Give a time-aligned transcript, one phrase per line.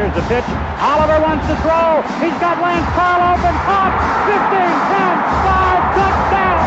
[0.00, 0.48] Here's the pitch.
[0.80, 2.00] Oliver wants to throw.
[2.24, 3.52] He's got Lance Carl open.
[3.68, 3.92] Caught.
[4.32, 5.12] 15, 10,
[5.44, 6.60] 5, touchdown.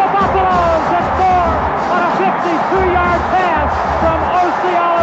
[0.00, 1.44] The Buffaloes at four
[1.92, 3.68] on a 52-yard pass
[4.00, 4.64] from O.C.
[4.80, 5.01] Oliver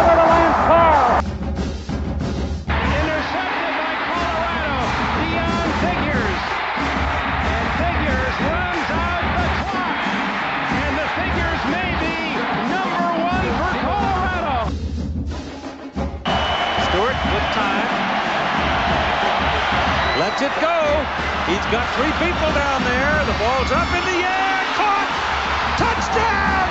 [20.40, 20.80] Lets it go.
[21.52, 23.12] He's got three people down there.
[23.28, 24.56] The ball's up in the air.
[24.72, 25.10] Caught.
[25.76, 26.64] Touchdown.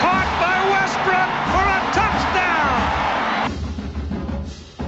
[0.00, 2.80] Caught by Westbrook for a touchdown.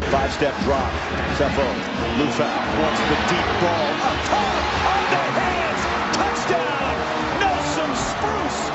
[0.08, 0.88] Five step drop.
[1.36, 1.68] Sefo.
[2.16, 3.88] Liufau wants the deep ball.
[4.00, 4.64] Up top.
[4.88, 5.84] On the hands.
[6.16, 6.96] Touchdown.
[7.36, 8.72] Nelson Spruce.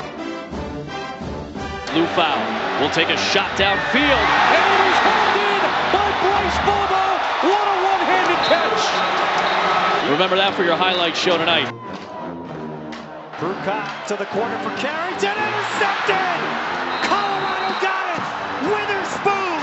[1.98, 2.38] Liufau
[2.78, 4.22] will take a shot downfield,
[4.54, 5.62] and it is held in
[5.98, 6.79] by Bryce Bobo.
[8.50, 10.10] What a one-handed catch!
[10.10, 11.70] Remember that for your highlight show tonight.
[13.38, 15.38] Burkott to the corner for Carrington.
[15.38, 16.18] Intercepted.
[17.06, 18.18] Colorado got it.
[18.74, 19.62] Witherspoon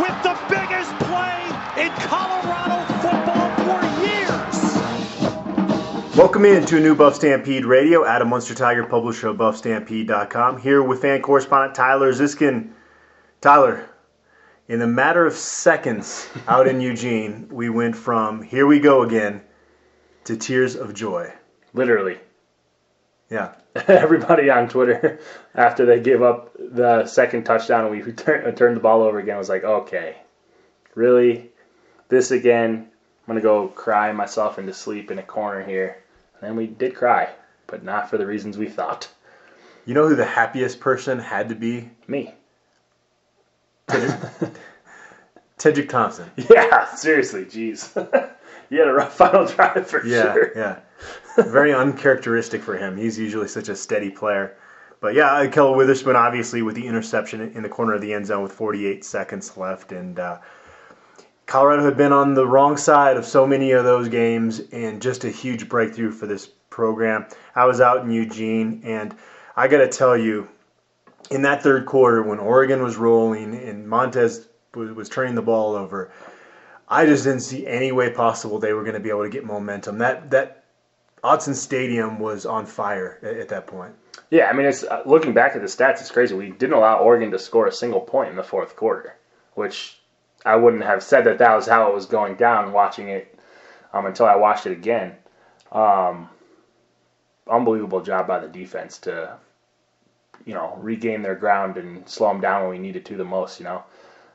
[0.00, 1.44] with the biggest play
[1.84, 4.56] in Colorado football for years.
[6.16, 8.06] Welcome in to a new Buff Stampede Radio.
[8.06, 10.62] Adam Munsterteiger, publisher of BuffStampede.com.
[10.62, 12.70] Here with fan correspondent Tyler Ziskin.
[13.42, 13.90] Tyler,
[14.68, 19.42] in a matter of seconds out in Eugene, we went from here we go again
[20.24, 21.32] to tears of joy.
[21.74, 22.18] Literally.
[23.30, 23.54] Yeah.
[23.88, 25.18] Everybody on Twitter,
[25.54, 29.36] after they gave up the second touchdown and we turn, turned the ball over again,
[29.36, 30.16] was like, okay,
[30.94, 31.50] really?
[32.08, 32.88] This again?
[33.26, 36.02] I'm going to go cry myself into sleep in a corner here.
[36.34, 37.30] And then we did cry,
[37.66, 39.08] but not for the reasons we thought.
[39.86, 41.90] You know who the happiest person had to be?
[42.06, 42.34] Me.
[45.58, 46.30] Tedric Thompson.
[46.50, 47.94] Yeah, seriously, jeez.
[48.70, 50.52] you had a rough final drive for Yeah, sure.
[50.56, 50.80] yeah.
[51.36, 52.96] Very uncharacteristic for him.
[52.96, 54.56] He's usually such a steady player.
[55.00, 58.42] But yeah, Ahkello Witherspoon obviously with the interception in the corner of the end zone
[58.42, 60.38] with 48 seconds left, and uh,
[61.46, 65.24] Colorado had been on the wrong side of so many of those games, and just
[65.24, 67.26] a huge breakthrough for this program.
[67.54, 69.14] I was out in Eugene, and
[69.56, 70.48] I got to tell you,
[71.30, 76.12] in that third quarter when Oregon was rolling and Montez was, turning the ball over,
[76.88, 79.44] I just didn't see any way possible they were going to be able to get
[79.44, 79.98] momentum.
[79.98, 80.64] That that
[81.22, 83.94] Autzen Stadium was on fire at, at that point.
[84.30, 86.34] Yeah, I mean, it's uh, looking back at the stats, it's crazy.
[86.34, 89.16] We didn't allow Oregon to score a single point in the fourth quarter,
[89.54, 89.98] which
[90.44, 93.38] I wouldn't have said that that was how it was going down watching it
[93.92, 95.14] um, until I watched it again.
[95.72, 96.28] Um,
[97.50, 99.38] unbelievable job by the defense to,
[100.44, 103.60] you know, regain their ground and slow them down when we needed to the most.
[103.60, 103.82] You know,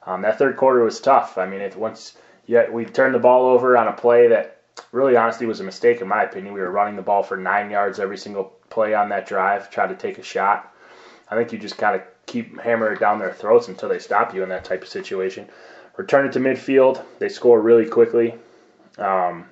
[0.05, 1.37] um, that third quarter was tough.
[1.37, 4.57] I mean, it once yeah, we turned the ball over on a play that
[4.91, 6.53] really honestly was a mistake in my opinion.
[6.53, 9.87] We were running the ball for nine yards every single play on that drive, try
[9.87, 10.73] to take a shot.
[11.29, 14.41] I think you just gotta keep hammering it down their throats until they stop you
[14.41, 15.47] in that type of situation.
[15.95, 17.03] Return it to midfield.
[17.19, 18.35] They score really quickly.
[18.97, 19.45] Um,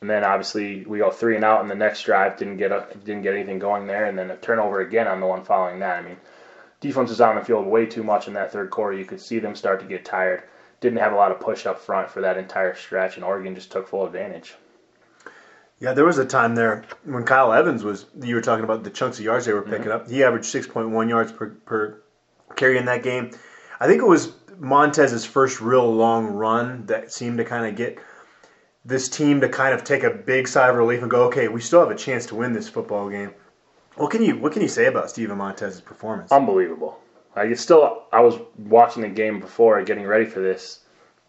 [0.00, 2.36] and then obviously we go three and out in the next drive.
[2.36, 5.26] Didn't get a, didn't get anything going there, and then a turnover again on the
[5.26, 5.98] one following that.
[5.98, 6.16] I mean,
[6.80, 8.96] defense was on the field way too much in that third quarter.
[8.96, 10.42] You could see them start to get tired.
[10.80, 13.72] Didn't have a lot of push up front for that entire stretch, and Oregon just
[13.72, 14.54] took full advantage.
[15.78, 18.06] Yeah, there was a time there when Kyle Evans was.
[18.20, 19.70] You were talking about the chunks of yards they were mm-hmm.
[19.70, 20.08] picking up.
[20.08, 22.02] He averaged 6.1 yards per, per
[22.54, 23.30] carry in that game.
[23.80, 27.98] I think it was Montez's first real long run that seemed to kind of get
[28.86, 31.60] this team to kind of take a big sigh of relief and go, okay, we
[31.60, 33.32] still have a chance to win this football game.
[33.96, 36.30] What can you What can you say about Steven Montez's performance?
[36.32, 36.98] unbelievable.
[37.38, 40.80] It's still, I was watching the game before getting ready for this.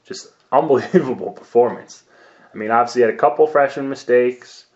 [0.06, 2.04] Just unbelievable performance.
[2.54, 4.68] I mean, obviously, he had a couple freshman mistakes.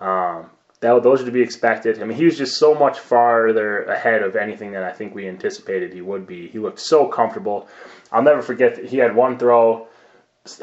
[0.00, 0.48] Um,
[0.80, 2.02] that those are to be expected.
[2.02, 5.28] I mean, he was just so much farther ahead of anything that I think we
[5.28, 6.48] anticipated he would be.
[6.48, 7.68] He looked so comfortable.
[8.10, 9.88] I'll never forget that he had one throw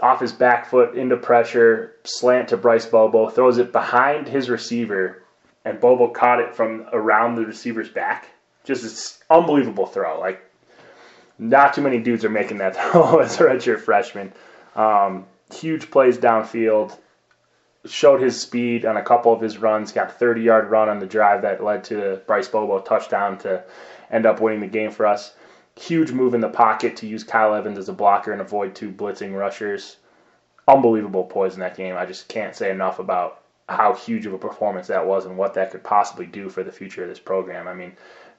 [0.02, 5.24] off his back foot into pressure, slant to Bryce Bobo, throws it behind his receiver,
[5.64, 8.28] and Bobo caught it from around the receiver's back.
[8.64, 10.20] Just this unbelievable throw.
[10.20, 10.42] Like,
[11.38, 14.34] not too many dudes are making that throw as a redshirt freshman.
[14.76, 16.98] Um, huge plays downfield.
[17.86, 19.94] Showed his speed on a couple of his runs.
[19.94, 23.64] Got a 30 yard run on the drive that led to Bryce Bobo touchdown to
[24.12, 25.34] end up winning the game for us.
[25.78, 28.92] Huge move in the pocket to use Kyle Evans as a blocker and avoid two
[28.92, 29.98] blitzing rushers.
[30.68, 31.96] Unbelievable poise in that game.
[31.96, 35.54] I just can't say enough about how huge of a performance that was and what
[35.54, 37.68] that could possibly do for the future of this program.
[37.68, 37.94] I mean,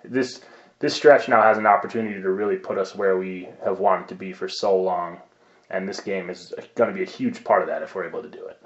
[0.05, 0.41] this
[0.81, 4.15] this stretch now has an opportunity to really put us where we have wanted to
[4.15, 5.19] be for so long.
[5.71, 8.23] And this game is going to be a huge part of that if we're able
[8.23, 8.63] to do it.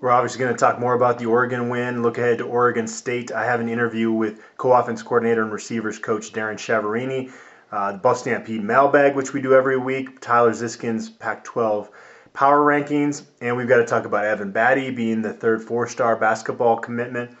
[0.00, 3.32] We're obviously going to talk more about the Oregon win, look ahead to Oregon State.
[3.32, 7.32] I have an interview with co offense coordinator and receivers coach Darrin Chiaverini,
[7.74, 11.90] uh, the Buff Stampede mailbag, which we do every week, Tyler Ziskin's Pac 12
[12.32, 16.14] power rankings, and we've got to talk about Evan Battey being the third four star
[16.16, 17.36] basketball commitment.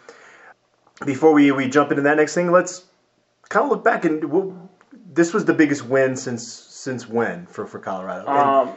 [1.04, 2.84] Before we, we jump into that next thing, let's
[3.48, 4.70] kind of look back and we'll,
[5.12, 8.28] this was the biggest win since since when for, for Colorado?
[8.28, 8.74] Um,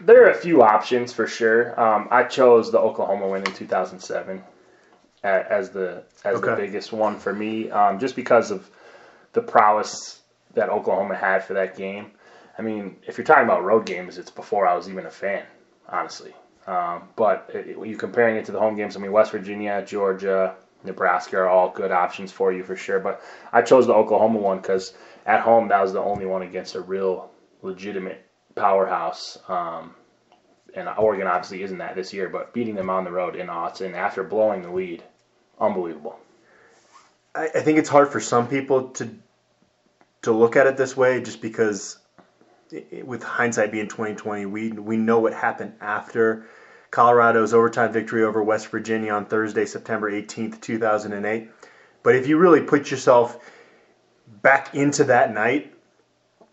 [0.00, 1.78] there are a few options for sure.
[1.80, 4.42] Um, I chose the Oklahoma win in 2007
[5.22, 6.50] as the as Okay.
[6.50, 8.68] the biggest one for me, um, just because of
[9.32, 10.20] the prowess
[10.56, 12.10] that Oklahoma had for that game.
[12.58, 15.44] I mean, if you're talking about road games, it's before I was even a fan,
[15.88, 16.34] honestly.
[16.66, 20.56] Um, but it, you're comparing it to the home games, I mean, West Virginia, Georgia,
[20.82, 22.98] Nebraska are all good options for you for sure.
[22.98, 23.22] But
[23.52, 24.94] I chose the Oklahoma one because
[25.26, 27.30] at home that was the only one against a real
[27.62, 29.38] legitimate powerhouse.
[29.48, 29.94] Um,
[30.74, 33.94] and Oregon obviously isn't that this year, but beating them on the road in Autzen
[33.94, 35.02] after blowing the lead,
[35.60, 36.18] unbelievable.
[37.34, 39.10] I, I think it's hard for some people to
[40.26, 41.98] to look at it this way, just because
[43.04, 46.46] with hindsight being 2020, we we know what happened after
[46.90, 51.50] Colorado's overtime victory over West Virginia on Thursday, September 18th, 2008.
[52.02, 53.50] But if you really put yourself
[54.42, 55.72] back into that night,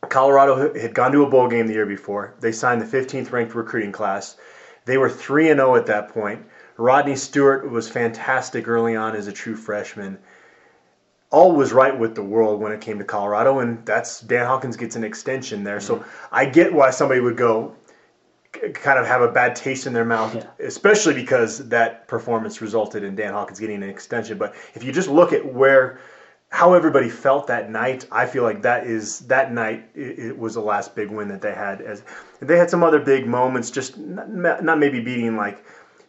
[0.09, 2.35] Colorado had gone to a bowl game the year before.
[2.39, 4.37] They signed the 15th ranked recruiting class.
[4.85, 6.45] They were 3 and 0 at that point.
[6.77, 10.19] Rodney Stewart was fantastic early on as a true freshman.
[11.33, 14.77] All was right with the world when it came to Colorado, and that's Dan Hawkins
[14.77, 15.79] gets an extension there.
[15.79, 16.09] So mm-hmm.
[16.31, 17.75] I get why somebody would go
[18.51, 20.45] kind of have a bad taste in their mouth, Yeah.
[20.59, 24.37] especially because that performance resulted in Dan Hawkins getting an extension.
[24.37, 25.99] But if you just look at where
[26.49, 30.53] how everybody felt that night, I feel like that is that night it, it was
[30.53, 31.81] the last big win that they had.
[31.81, 32.03] As
[32.41, 35.65] they had some other big moments, just not, not maybe beating like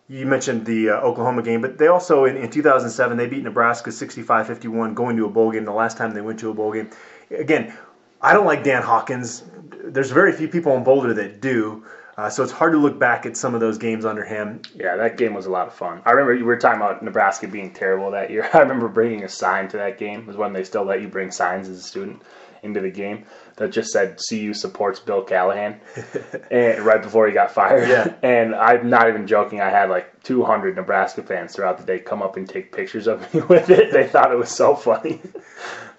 [0.08, 3.90] you mentioned the uh, Oklahoma game, but they also in, in 2007 they beat Nebraska
[3.90, 5.64] 65-51 going to a bowl game.
[5.64, 6.90] The last time they went to a bowl game,
[7.30, 7.72] again,
[8.20, 9.44] I don't like Dan Hawkins.
[9.84, 11.84] There's very few people in Boulder that do.
[12.16, 14.62] Uh, so it's hard to look back at some of those games under him.
[14.74, 16.00] Yeah, that game was a lot of fun.
[16.06, 18.48] I remember you were talking about Nebraska being terrible that year.
[18.54, 20.20] I remember bringing a sign to that game.
[20.20, 22.22] It was when they still let you bring signs as a student
[22.64, 23.24] into the game
[23.56, 25.80] that just said "CU supports Bill Callahan,"
[26.50, 27.88] and right before he got fired.
[27.88, 28.14] Yeah.
[28.22, 29.60] And I'm not even joking.
[29.60, 33.32] I had like 200 Nebraska fans throughout the day come up and take pictures of
[33.34, 33.92] me with it.
[33.92, 35.20] They thought it was so funny.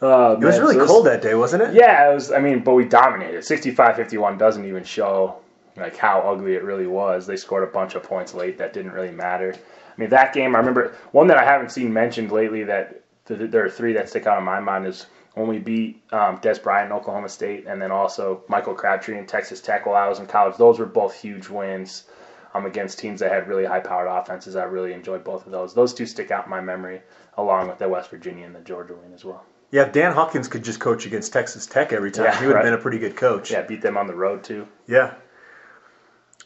[0.01, 1.73] Uh, It was really cold that day, wasn't it?
[1.73, 2.31] yeah, it was.
[2.31, 3.41] I mean, but we dominated.
[3.43, 5.37] 65-51 doesn't even show
[5.77, 7.25] like how ugly it really was.
[7.27, 9.53] They scored a bunch of points late that didn't really matter.
[9.55, 10.55] I mean, that game.
[10.55, 12.63] I remember one that I haven't seen mentioned lately.
[12.63, 16.01] That th- there are three that stick out in my mind is when we beat
[16.11, 19.95] um, Dez Bryant in Oklahoma State, and then also Michael Crabtree in Texas Tech while
[19.95, 20.57] I was in college.
[20.57, 22.05] Those were both huge wins
[22.53, 24.55] um, against teams that had really high-powered offenses.
[24.55, 25.73] I really enjoyed both of those.
[25.73, 27.01] Those two stick out in my memory,
[27.37, 29.43] along with the West Virginia and the Georgia win as well.
[29.71, 32.55] Yeah, if Dan Hawkins could just coach against Texas Tech every time, Yeah, he would
[32.55, 32.71] have right.
[32.71, 33.51] been a pretty good coach.
[33.51, 34.67] Yeah, beat them on the road too.
[34.87, 35.15] Yeah.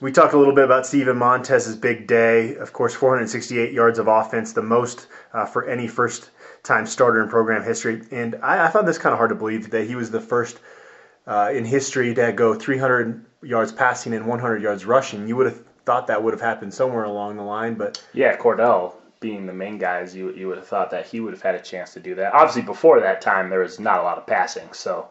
[0.01, 2.55] We talked a little bit about Steven Montez's big day.
[2.55, 6.29] Of course, 468 yards of offense, the most uh, for any first
[6.63, 8.01] time starter in program history.
[8.11, 10.59] And I, I found this kind of hard to believe that he was the first
[11.27, 15.27] uh, in history to go 300 yards passing and 100 yards rushing.
[15.27, 18.93] You would have thought that would have happened somewhere along the line, but Yeah, Kordell
[19.19, 21.61] being the main guys, you you would have thought that he would have had a
[21.61, 22.33] chance to do that.
[22.33, 25.09] Obviously, before that time, there was not a lot of passing, so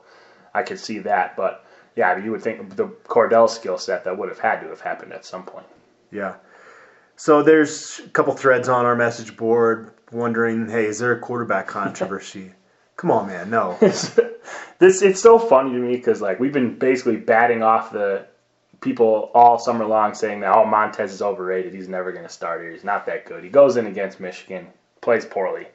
[0.55, 1.37] I could see that.
[1.37, 4.81] But yeah, you would think the Kordell skill set that would have had to have
[4.81, 5.67] happened at some point.
[6.11, 6.37] yeah.
[7.17, 11.67] So there's a couple threads on our message board wondering, hey, is there a quarterback
[11.67, 12.53] controversy?
[12.97, 13.77] Come on, man, no.
[13.81, 18.27] this it's so funny to me because like we've been basically batting off the
[18.81, 21.73] people all summer long saying that oh Montez is overrated.
[21.75, 22.73] He's never going to start here.
[22.73, 23.45] He's not that good.
[23.45, 24.67] He goes in against Michigan,
[25.01, 25.69] plays poorly.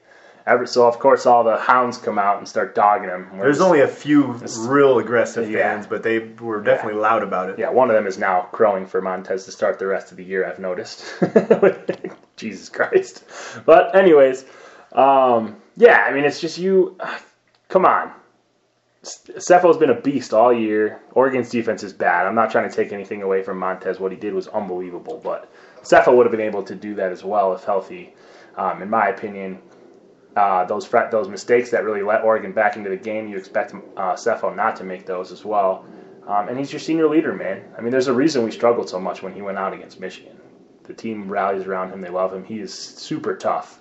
[0.45, 3.29] Ever, so of course all the hounds come out and start dogging him.
[3.37, 5.73] There's only a few real aggressive Yeah.
[5.73, 7.57] fans, but they were definitely loud about it.
[7.59, 10.25] Yeah, one of them is now crowing for Montez to start the rest of the
[10.25, 10.45] year.
[10.45, 11.05] I've noticed.
[12.43, 13.23] Jesus Christ.
[13.65, 14.45] But anyways,
[14.93, 16.97] um, yeah, I mean it's just you.
[17.69, 18.11] Come on,
[19.03, 21.01] Cephalo's been a beast all year.
[21.11, 22.25] Oregon's defense is bad.
[22.25, 23.99] I'm not trying to take anything away from Montez.
[23.99, 25.51] What he did was unbelievable, but
[25.83, 28.13] Cephalo would have been able to do that as well if healthy.
[28.55, 29.59] Um, in my opinion,
[30.35, 34.13] uh, those those mistakes that really let Oregon back into the game, you expect uh,
[34.13, 35.85] Cephalo not to make those as well.
[36.25, 37.63] Um, and he's your senior leader, man.
[37.77, 40.37] I mean, there's a reason we struggled so much when he went out against Michigan.
[40.83, 42.43] The team rallies around him; they love him.
[42.43, 43.79] He is super tough.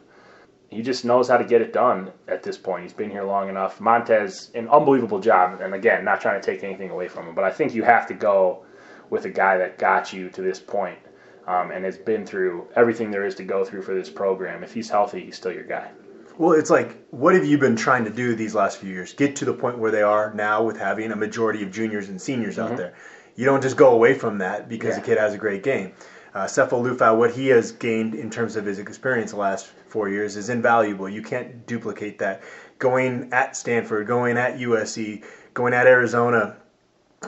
[0.71, 2.85] he just knows how to get it done at this point.
[2.85, 3.78] He's been here long enough.
[3.80, 5.61] Montez, an unbelievable job.
[5.61, 8.06] And again, not trying to take anything away from him, but I think you have
[8.06, 8.64] to go
[9.11, 10.99] with a guy that got you to this point,
[11.47, 14.64] um, and has been through everything there is to go through for this program.
[14.64, 15.90] If he's healthy, he's still your guy.
[16.38, 19.12] Well, it's like, what have you been trying to do these last few years?
[19.12, 22.18] Get to the point where they are now with having a majority of juniors and
[22.18, 22.94] seniors out there.
[23.37, 25.00] You don't just go away from that because Yeah.
[25.00, 25.92] the kid has a great game.
[26.35, 30.49] Uh, what he has gained in terms of his experience the last four years is
[30.49, 31.09] invaluable.
[31.09, 32.43] You can't duplicate that.
[32.79, 36.57] Going at Stanford, going at USC, going at Arizona,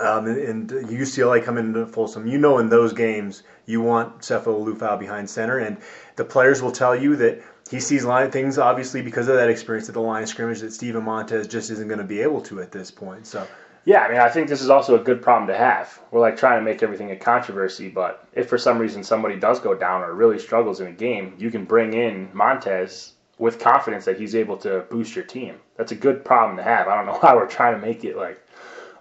[0.00, 4.64] um, and, and UCLA coming into Folsom, you know in those games you want Sefo
[4.64, 5.76] Liufau behind center, and
[6.16, 9.88] the players will tell you that he sees line things obviously because of that experience
[9.88, 12.60] at the line of scrimmage that Steven Montez just isn't going to be able to
[12.60, 13.26] at this point.
[13.26, 13.46] So
[13.86, 16.00] Yeah, I mean, I think this is also a good problem to have.
[16.10, 19.60] We're like trying to make everything a controversy, but if for some reason somebody does
[19.60, 24.06] go down or really struggles in a game, you can bring in Montez with confidence
[24.06, 25.56] that he's able to boost your team.
[25.76, 26.88] That's a good problem to have.
[26.88, 28.40] I don't know why we're trying to make it like,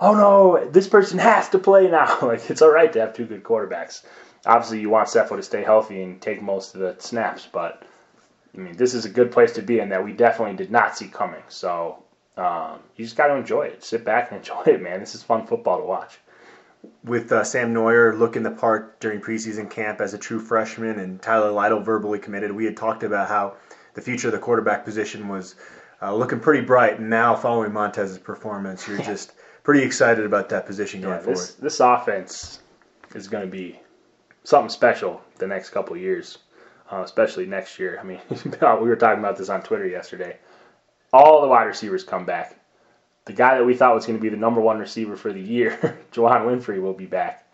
[0.02, 2.18] oh no, this person has to play now.
[2.22, 4.04] like it's all right to have two good quarterbacks.
[4.46, 7.84] Obviously, you want Sefo to stay healthy and take most of the snaps, but
[8.54, 10.98] I mean, this is a good place to be in that we definitely did not
[10.98, 11.44] see coming.
[11.48, 12.03] So
[12.38, 13.84] um, you just got to enjoy it.
[13.84, 15.00] Sit back and enjoy it, man.
[15.00, 16.20] This is fun football to watch.
[17.04, 21.22] with uh, Sam Noyer looking the part during preseason camp as a true freshman and
[21.22, 23.56] Tyler Lytle verbally committed, we had talked about how
[23.94, 25.56] the future of the quarterback position was
[26.02, 27.00] uh, looking pretty bright.
[27.00, 31.38] And now, following Montez's performance, you're just pretty excited about that position going Yeah, forward.
[31.38, 32.60] this this offense
[33.16, 33.80] is going to be
[34.44, 36.40] something special the next couple of years,
[36.92, 37.98] uh, especially next year.
[38.02, 40.38] I mean, we were talking about this on Twitter yesterday.
[41.14, 42.60] All the wide receivers come back.
[43.26, 45.40] The guy that we thought was going to be the number one receiver for the
[45.40, 47.48] year, Juwan Winfree, will be back.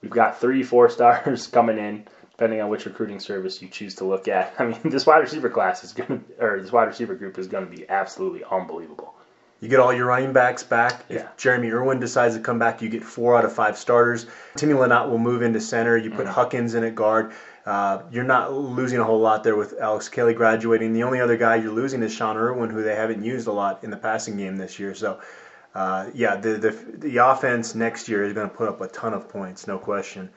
[0.00, 4.04] We've got three four stars coming in, depending on which recruiting service you choose to
[4.04, 4.54] look at.
[4.58, 7.48] I mean, this wide receiver class is going to, or this wide receiver group is
[7.48, 9.14] going to be absolutely unbelievable.
[9.60, 11.04] You get all your running backs back.
[11.10, 11.16] Yeah.
[11.18, 14.24] If Jeromy Irwin decides to come back, you get four out of five starters.
[14.56, 15.98] Timmy Lynott will move into center.
[15.98, 16.16] You Mm-hmm.
[16.16, 17.32] put Huckins in at guard.
[17.66, 20.92] Uh, you're not losing a whole lot there with Alex Kelly graduating.
[20.92, 23.84] The only other guy you're losing is Sean Irwin, who they haven't used a lot
[23.84, 24.94] in the passing game this year.
[24.94, 25.20] So,
[25.74, 29.12] uh, yeah, the, the the offense next year is going to put up a ton
[29.12, 30.30] of points, no question.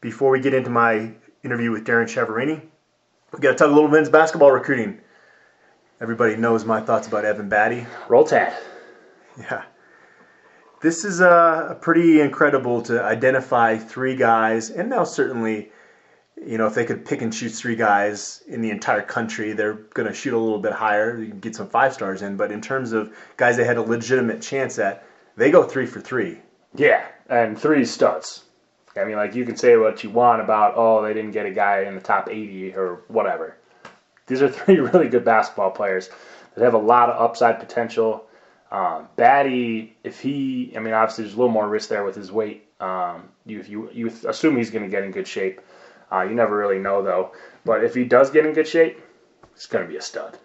[0.00, 1.12] Before we get into my
[1.44, 2.60] interview with Darrin Chiaverini,
[3.32, 5.00] we got to talk a little men's basketball recruiting.
[6.00, 7.86] Everybody knows my thoughts about Evan Battey.
[8.08, 8.52] Roll Tide.
[9.38, 9.62] Yeah.
[10.82, 15.70] This is uh, pretty incredible to identify three guys, and now certainly,
[16.36, 19.74] you know, if they could pick and choose three guys in the entire country, they're
[19.74, 21.18] going to shoot a little bit higher.
[21.18, 23.82] You can get some five stars in, but in terms of guys they had a
[23.82, 25.04] legitimate chance at,
[25.36, 26.38] they go three for three.
[26.74, 28.44] Yeah, and three studs.
[28.96, 31.50] I mean, like you can say what you want about, oh, they didn't get a
[31.50, 33.56] guy in the top 80 or whatever.
[34.26, 36.10] These are three really good basketball players
[36.54, 38.26] that have a lot of upside potential.
[38.70, 42.32] Um, Battey, if he, I mean, obviously there's a little more risk there with his
[42.32, 42.66] weight.
[42.80, 45.60] Um, you, you, you assume he's going to get in good shape.
[46.12, 47.32] Uh, you never really know though.
[47.64, 49.00] But if he does get in good shape,
[49.54, 50.38] he's going to be a stud.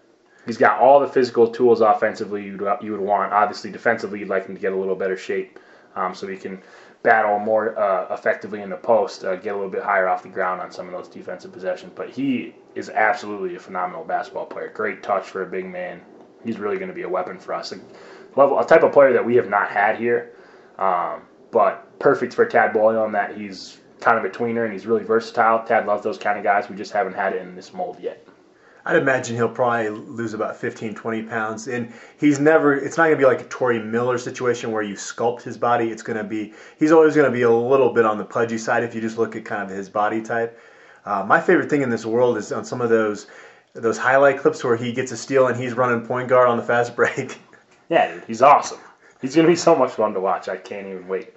[0.46, 3.32] He's got all the physical tools offensively you'd, you would want.
[3.32, 5.58] Obviously, defensively, you'd like him to get a little better shape
[5.94, 6.62] um, so he can
[7.02, 10.28] battle more uh, effectively in the post, uh, get a little bit higher off the
[10.28, 11.92] ground on some of those defensive possessions.
[11.94, 14.70] But he is absolutely a phenomenal basketball player.
[14.74, 16.00] Great touch for a big man.
[16.44, 17.72] He's really going to be a weapon for us.
[17.72, 17.80] A,
[18.36, 20.32] level, a type of player that we have not had here,
[20.78, 24.86] um, but perfect for Tad Boyle in that he's kind of a tweener and he's
[24.86, 25.64] really versatile.
[25.64, 26.68] Tad loves those kind of guys.
[26.68, 28.26] We just haven't had it in this mold yet.
[28.84, 31.68] I'd imagine he'll probably lose about 15, 20 pounds.
[31.68, 34.94] And he's never, it's not going to be like a Tory Miller situation where you
[34.94, 35.90] sculpt his body.
[35.90, 38.56] It's going to be, he's always going to be a little bit on the pudgy
[38.56, 40.58] side if you just look at kind of his body type.
[41.04, 43.26] Uh, my favorite thing in this world is on some of those
[43.74, 46.62] those highlight clips where he gets a steal and he's running point guard on the
[46.62, 47.38] fast break.
[47.90, 48.80] Yeah, dude, he's awesome.
[49.22, 50.46] He's going to be so much fun to watch.
[50.46, 51.32] I can't even wait.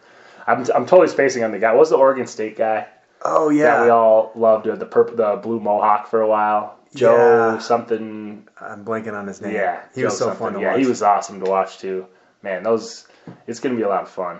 [0.48, 1.72] I'm, I'm totally spacing on the guy.
[1.72, 2.88] What was the Oregon State guy
[3.24, 4.68] Oh yeah, that we all loved?
[4.68, 6.78] uh, The purple, the blue mohawk for a while.
[6.96, 7.58] Joe Yeah.
[7.60, 8.48] something.
[8.60, 9.54] I'm blanking on his name.
[9.54, 10.40] Yeah, he Joe was so something.
[10.48, 10.80] fun to yeah, watch.
[10.80, 12.06] he was awesome to watch too.
[12.44, 13.08] Man, those.
[13.48, 14.40] It's going to be a lot of fun.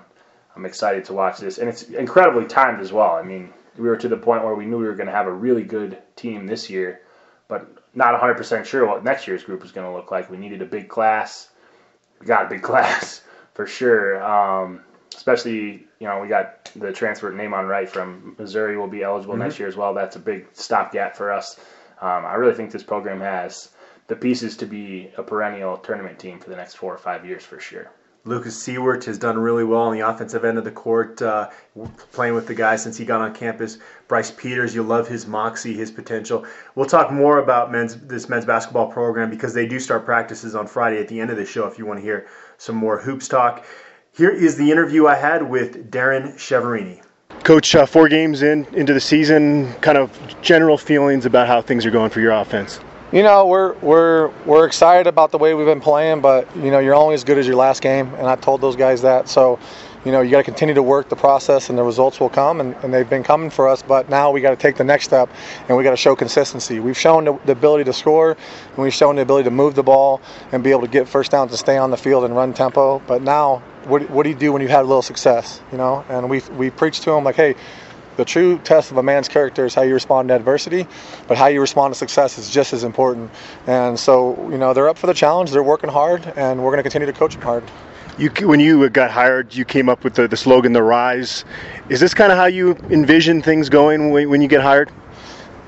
[0.56, 3.12] I'm excited to watch this, and it's incredibly timed as well.
[3.12, 5.28] I mean, we were to the point where we knew we were going to have
[5.28, 7.02] a really good team this year,
[7.48, 10.30] but not 100% sure what next year's group was going to look like.
[10.30, 11.50] We needed a big class.
[12.20, 13.22] We got a big class
[13.54, 14.22] for sure.
[14.22, 14.82] Um,
[15.16, 19.60] especially, you know, we got the transfer Namon Wright from Missouri will be eligible next
[19.60, 19.94] year as well.
[19.94, 21.60] That's a big stopgap for us.
[22.02, 23.70] Um, I really think this program has
[24.08, 27.44] the pieces to be a perennial tournament team for the next four or five years
[27.44, 27.92] for sure.
[28.24, 31.50] Lucas Siewert has done really well on the offensive end of the court, uh,
[32.12, 33.80] playing with the guys since he got on campus.
[34.08, 36.46] Bryce Peters, you love his moxie, his potential.
[36.76, 40.68] We'll talk more about men's this men's basketball program because they do start practices on
[40.68, 41.66] Friday at the end of the show.
[41.66, 42.28] If you want to hear
[42.58, 43.66] some more hoops talk,
[44.14, 47.02] here is the interview I had with Darrin Chiaverini.
[47.44, 51.86] Coach, uh, four games in into the season, kind of general feelings about how things
[51.86, 52.80] are going for your offense.
[53.12, 56.80] You know, we're we're we're excited about the way we've been playing, but you know,
[56.80, 59.28] you're only as good as your last game, and I told those guys that.
[59.28, 59.60] So,
[60.06, 62.60] you know, you got to continue to work the process, and the results will come,
[62.60, 63.82] and, and they've been coming for us.
[63.82, 65.30] But now we got to take the next step,
[65.68, 66.80] and we got to show consistency.
[66.80, 69.84] We've shown the, the, ability to score, and we've shown the ability to move the
[69.84, 72.54] ball and be able to get first downs and stay on the field and run
[72.54, 73.00] tempo.
[73.08, 75.62] But now, what, what do you do when you have a little success?
[75.72, 77.56] You know, and we we preach to them like, hey
[78.18, 80.86] the true test of a man's character is how you respond to adversity,
[81.28, 83.32] but how you respond to success is just as important.
[83.68, 85.52] And so, you know, they're up for the challenge.
[85.52, 87.64] They're working hard, and we're going to continue to coach them hard.
[88.18, 91.46] You, when you got hired, you came up with the, the slogan "The Rise."
[91.90, 94.92] Is this kind of how you envision things going when, when you get hired?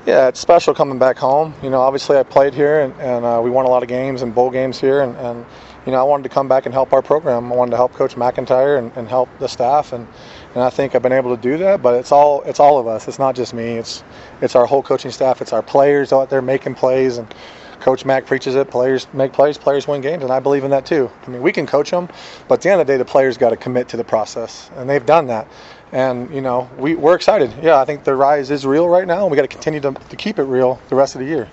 [0.06, 1.54] Yeah, it's special coming back home.
[1.62, 4.20] You know, obviously I played here, and, and uh, we won a lot of games
[4.20, 5.46] and bowl games here, and, and
[5.86, 7.52] you know, I wanted to come back and help our program.
[7.52, 10.06] I wanted to help Coach MacIntyre and, and help the staff, and
[10.54, 11.82] and I think I've been able to do that.
[11.82, 13.06] But it's all it's all of us.
[13.06, 13.72] It's not just me.
[13.72, 14.02] It's
[14.40, 15.42] it's our whole coaching staff.
[15.42, 17.32] It's our players out there making plays, and
[17.80, 18.70] Coach Mac preaches it.
[18.70, 19.58] Players make plays.
[19.58, 21.10] Players win games, and I believe in that too.
[21.26, 22.08] I mean, we can coach them,
[22.48, 24.70] but at the end of the day, the players got to commit to the process,
[24.76, 25.46] and they've done that.
[25.92, 27.52] And you know, we we're excited.
[27.62, 29.92] Yeah, I think the rise is real right now, and we got to continue to,
[29.92, 31.48] to keep it real the rest of the year.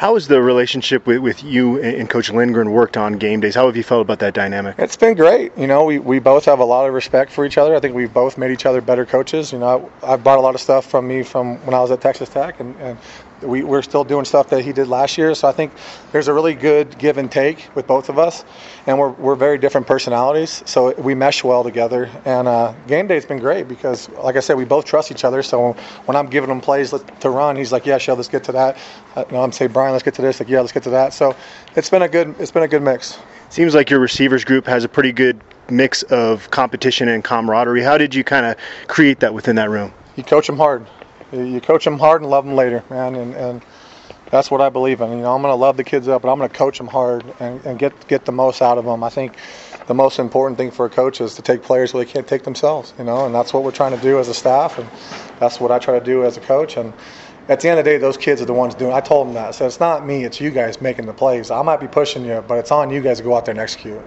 [0.00, 3.54] How has the relationship with, with you and Coach Lindgren worked on game days?
[3.54, 4.76] How have you felt about that dynamic?
[4.78, 5.54] It's been great.
[5.58, 7.76] You know, we, we both have a lot of respect for each other.
[7.76, 9.52] I think we've both made each other better coaches.
[9.52, 11.90] You know, I, I've brought a lot of stuff from me from when I was
[11.90, 12.96] at Texas Tech, and, and
[13.42, 15.34] we, we're still doing stuff that he did last year.
[15.34, 15.72] So I think
[16.12, 18.44] there's a really good give and take with both of us,
[18.86, 22.10] and we're, we're very different personalities, so we mesh well together.
[22.24, 25.42] And uh, game day's been great because, like I said, we both trust each other.
[25.42, 25.72] So
[26.04, 28.78] when I'm giving him plays to run, he's like, "Yeah, Shell, let's get to that."
[29.16, 30.90] Uh, you know, I'm saying, "Brian, let's get to this." Like, "Yeah, let's get to
[30.90, 31.36] that." So
[31.76, 33.18] it's been a good it's been a good mix.
[33.50, 37.82] Seems like your receivers group has a pretty good mix of competition and camaraderie.
[37.82, 38.56] How did you kind of
[38.86, 39.92] create that within that room?
[40.16, 40.86] You coach them hard.
[41.32, 43.62] You coach them hard and love them later, man, and, and
[44.30, 45.10] that's what I believe in.
[45.10, 46.86] You know, I'm going to love the kids up, but I'm going to coach them
[46.86, 49.04] hard and, and get get the most out of them.
[49.04, 49.36] I think
[49.86, 52.42] the most important thing for a coach is to take players where they can't take
[52.44, 52.94] themselves.
[52.98, 54.88] You know, and that's what we're trying to do as a staff, and
[55.38, 56.76] that's what I try to do as a coach.
[56.76, 56.92] And
[57.48, 58.92] at the end of the day, those kids are the ones doing.
[58.92, 59.54] I told them that.
[59.54, 61.50] So it's not me, it's you guys making the plays.
[61.50, 63.60] I might be pushing you, but it's on you guys to go out there and
[63.60, 64.00] execute.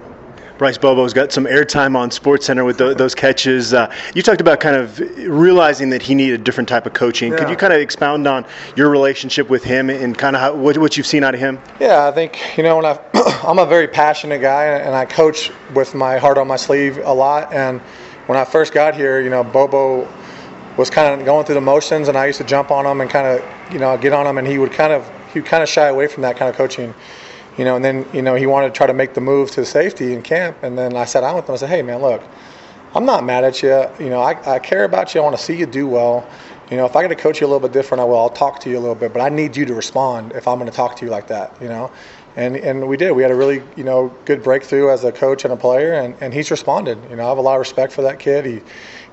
[0.63, 3.73] Bryce Bobo's got some airtime on SportsCenter with the, those catches.
[3.73, 4.97] Uh, you talked about kind of
[5.27, 7.33] realizing that he needed a different type of coaching.
[7.33, 7.39] Yeah.
[7.39, 8.45] Could you kind of expound on
[8.77, 11.59] your relationship with him and kind of how, what, what you've seen out of him?
[11.81, 12.97] Yeah, I think you know when I
[13.43, 17.13] I'm a very passionate guy and I coach with my heart on my sleeve a
[17.13, 17.51] lot.
[17.51, 17.81] And
[18.27, 20.07] when I first got here, you know, Bobo
[20.77, 23.09] was kind of going through the motions, and I used to jump on him and
[23.09, 25.61] kind of you know get on him, and he would kind of he would kind
[25.61, 26.93] of shy away from that kind of coaching
[27.57, 29.65] you know, and then you know he wanted to try to make the move to
[29.65, 31.53] safety in camp, and then I sat down with him.
[31.53, 32.21] I said, "Hey, man, look,
[32.95, 33.85] I'm not mad at you.
[33.99, 35.21] You know, I, I care about you.
[35.21, 36.27] I want to see you do well.
[36.71, 38.17] You know, if I got to coach you a little bit different, I will.
[38.17, 40.57] I'll talk to you a little bit, but I need you to respond if I'm
[40.57, 41.55] going to talk to you like that.
[41.61, 41.91] You know."
[42.35, 43.11] And, and we did.
[43.11, 46.15] We had a really, you know, good breakthrough as a coach and a player, and,
[46.19, 46.97] and he's responded.
[47.11, 48.43] You know, I have a lot of respect for that kid.
[48.43, 48.61] He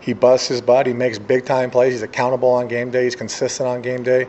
[0.00, 0.86] he busts his butt.
[0.86, 1.92] He makes big time plays.
[1.92, 3.04] He's accountable on game day.
[3.04, 4.26] He's consistent on game day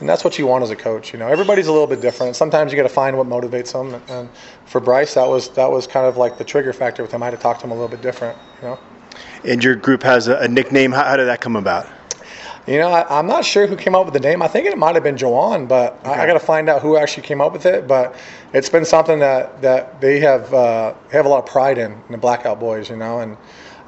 [0.00, 1.12] and that's what you want as a coach.
[1.12, 2.36] You know, everybody's a little bit different.
[2.36, 4.02] Sometimes you got to find what motivates them.
[4.08, 4.28] And
[4.66, 7.22] for Bryce, that was that was kind of like the trigger factor with him.
[7.22, 8.36] I had to talk to him a little bit different.
[8.60, 8.78] You know.
[9.44, 10.90] And your group has a, a nickname.
[10.90, 11.86] How, how, did that come about?
[12.66, 14.40] You know, I, am not sure who came up with the name.
[14.42, 16.10] I think it might have been Jawan, but okay.
[16.10, 17.86] I, I got to find out who actually came up with it.
[17.86, 18.16] But
[18.52, 22.12] it's been something that that they have uh, have a lot of pride in, in
[22.12, 22.90] the Blackout Boys.
[22.90, 23.36] You know, and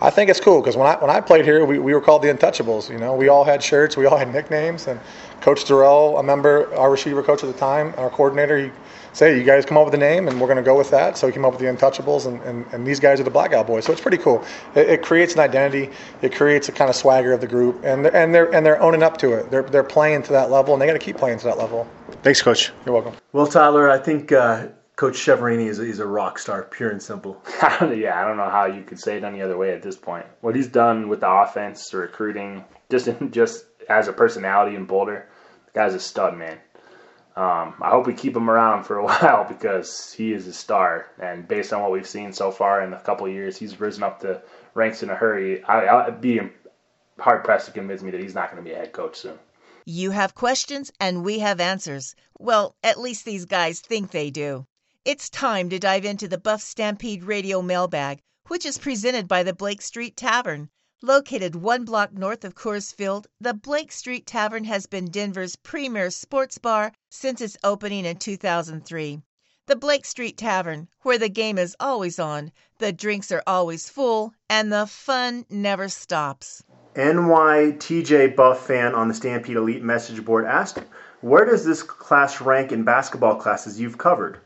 [0.00, 2.22] I think it's cool because when I when I played here, we, we were called
[2.22, 2.90] the Untouchables.
[2.90, 5.00] You know, we all had shirts, we all had nicknames, and
[5.40, 8.72] Coach Durrell, I remember our receiver coach at the time, our coordinator, he
[9.12, 11.16] said, "You guys come up with a name, and we're going to go with that."
[11.16, 13.66] So he came up with the Untouchables, and, and, and these guys are the Blackout
[13.66, 13.84] Boys.
[13.84, 14.44] So it's pretty cool.
[14.74, 15.90] It, it, creates an identity.
[16.20, 18.82] It creates a kind of swagger of the group, and they're, and they're and they're
[18.82, 19.50] owning up to it.
[19.50, 21.86] They're they're playing to that level, and they got to keep playing to that level.
[22.22, 22.72] Thanks, Coach.
[22.84, 23.14] You're welcome.
[23.32, 24.32] Well, Tyler, I think.
[24.32, 27.42] Uh, Coach Chiaverini is a, he's a rock star, pure and simple.
[27.60, 30.24] yeah, I don't know how you could say it any other way at this point.
[30.40, 35.28] What he's done with the offense, the recruiting, just just as a personality in Boulder,
[35.66, 36.58] the guy's a stud, man.
[37.36, 41.08] Um, I hope we keep him around for a while because he is a star.
[41.18, 44.02] And based on what we've seen so far in a couple of years, he's risen
[44.02, 44.40] up the
[44.72, 45.62] ranks in a hurry.
[45.64, 46.40] I, I'd be
[47.18, 49.38] hard pressed to convince me that he's not going to be a head coach soon.
[49.84, 52.16] You have questions, and we have answers.
[52.38, 54.66] Well, at least these guys think they do.
[55.06, 59.54] It's time to dive into the Buff Stampede Radio mailbag which is presented by the
[59.54, 60.68] Blake Street Tavern.
[61.00, 66.10] Located one block north of Coors Field, the Blake Street Tavern has been Denver's premier
[66.10, 69.22] sports bar since its opening in 2003.
[69.66, 74.34] The Blake Street Tavern, where the game is always on, the drinks are always full,
[74.50, 76.64] and the fun never stops.
[76.96, 80.82] NYTJ Buff fan on the Stampede Elite message board asked,
[81.20, 84.40] Where does this class rank in basketball classes you've covered?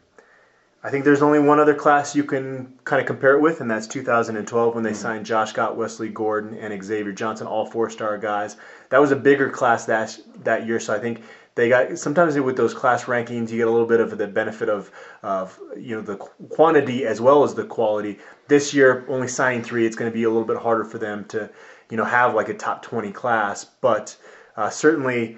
[0.83, 3.71] I think there's only one other class you can kind of compare it with, and
[3.71, 8.57] that's 2012 when they signed Josh Scott, Wesley Gordon, and Xavier Johnson, all four-star guys.
[8.88, 11.23] That was a bigger class that that year, so I think
[11.55, 14.71] they got sometimes with those class rankings you get a little bit of the benefit
[14.71, 14.90] of
[15.23, 18.19] of you know the quantity as well as the quality.
[18.49, 21.27] This year, only signing three, it's going to be a little bit harder for them
[21.27, 21.51] to
[21.90, 24.16] you know have like a top 20 class, but
[24.57, 25.37] uh, certainly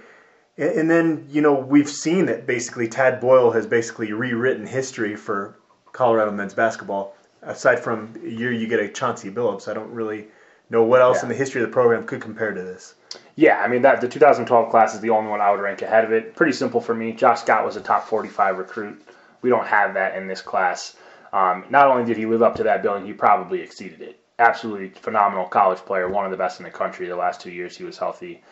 [0.59, 5.57] and then, you know, we've seen that basically Tad Boyle has basically rewritten history for
[5.93, 7.15] Colorado men's basketball.
[7.43, 10.27] Aside from a year you get a Chauncey Billups, I don't really
[10.71, 11.25] know what else Yeah.
[11.25, 12.95] in the history of the program could compare to this.
[13.35, 16.05] Yeah, I mean that the 2012 class is the only one I would rank ahead
[16.05, 16.37] of it.
[16.37, 17.13] Pretty simple for me.
[17.13, 19.03] Josh Scott was a top 45 recruit.
[19.43, 20.95] We don't have that in this class.
[21.33, 24.19] Um, not only did he live up to that billing, he probably exceeded it.
[24.39, 27.07] Absolutely phenomenal college player, one of the best in the country.
[27.09, 28.43] The last two years he was healthy.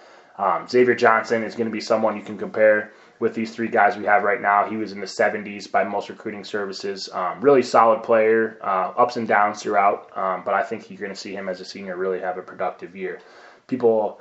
[0.40, 3.98] Um, Xavier Johnson is going to be someone you can compare with these three guys
[3.98, 4.66] we have right now.
[4.66, 7.11] He was in the 70s by most recruiting services.
[7.12, 10.16] Um, really solid player, uh, ups and downs throughout.
[10.16, 12.42] Um, but I think you're going to see him as a senior really have a
[12.42, 13.20] productive year.
[13.66, 14.20] People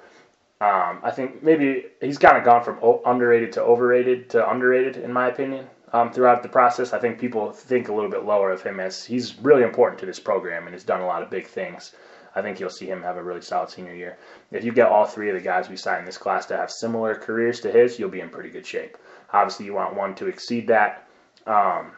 [0.62, 5.14] um, I think maybe he's kind of gone from underrated to overrated to underrated, in
[5.14, 6.92] my opinion, um, throughout the process.
[6.92, 10.06] I think people think a little bit lower of him as he's really important to
[10.06, 11.94] this program and has done a lot of big things.
[12.36, 14.18] I think you'll see him have a really solid senior year.
[14.52, 16.72] If you get all three of the guys we signed in this class to have
[16.72, 18.98] similar careers to his, you'll be in pretty good shape.
[19.34, 21.08] Obviously, you want one to exceed that.
[21.48, 21.92] Um,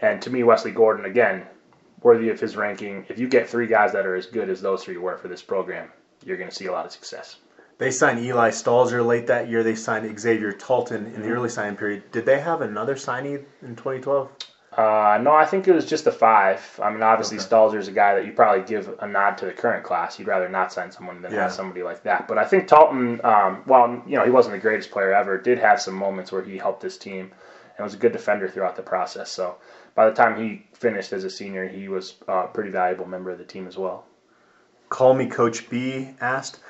[0.00, 1.44] and to me, Wesley Gordon, again,
[2.02, 3.06] worthy of his ranking.
[3.08, 5.42] If you get three guys that are as good as those three were for this
[5.42, 5.90] program,
[6.24, 7.36] you're going to see a lot of success.
[7.78, 9.62] They signed Eli Stalzer late that year.
[9.64, 11.32] They signed Xavier Talton in the Mm-hmm.
[11.32, 12.10] early signing period.
[12.12, 14.30] Did they have another signing in 2012?
[14.76, 16.80] Uh, no, I think it was just the five.
[16.82, 17.44] I mean, obviously, Okay.
[17.44, 20.18] Stalzer's a guy that you probably give a nod to the current class.
[20.18, 21.42] You'd rather not sign someone than Yeah.
[21.42, 22.26] have somebody like that.
[22.26, 25.58] But I think Talton, um, while you know he wasn't the greatest player ever, did
[25.58, 27.32] have some moments where he helped his team
[27.76, 29.30] and was a good defender throughout the process.
[29.30, 29.56] So
[29.94, 33.30] by the time he finished as a senior, he was uh, a pretty valuable member
[33.30, 34.06] of the team as well.
[34.88, 36.60] Call Me Coach B asked,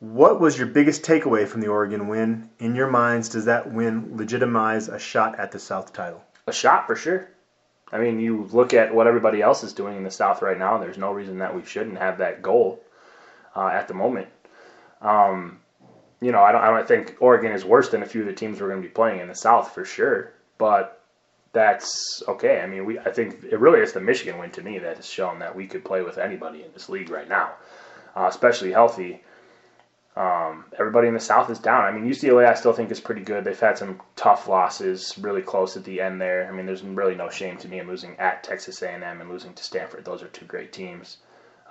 [0.00, 2.50] What was your biggest takeaway from the Oregon win?
[2.58, 6.22] In your minds, does that win legitimize a shot at the South title?
[6.46, 7.28] A shot for sure.
[7.92, 10.78] I mean, you look at what everybody else is doing in the South right now.
[10.78, 12.82] There's no reason that we shouldn't have that goal
[13.54, 14.28] uh, at the moment.
[15.02, 15.60] Um,
[16.20, 18.32] you know, I don't, I don't think Oregon is worse than a few of the
[18.32, 20.32] teams we're going to be playing in the South for sure.
[20.56, 21.02] But
[21.52, 22.60] that's okay.
[22.60, 25.06] I mean, we I think it really is the Michigan win to me that has
[25.06, 27.52] shown that we could play with anybody in this league right now,
[28.16, 29.22] uh, especially healthy.
[30.14, 31.84] Um, everybody in the South is down.
[31.84, 33.44] I mean, UCLA I still think is pretty good.
[33.44, 36.46] They've had some tough losses, really close at the end there.
[36.46, 39.54] I mean, there's really no shame to me in losing at Texas A&M and losing
[39.54, 40.04] to Stanford.
[40.04, 41.16] Those are two great teams,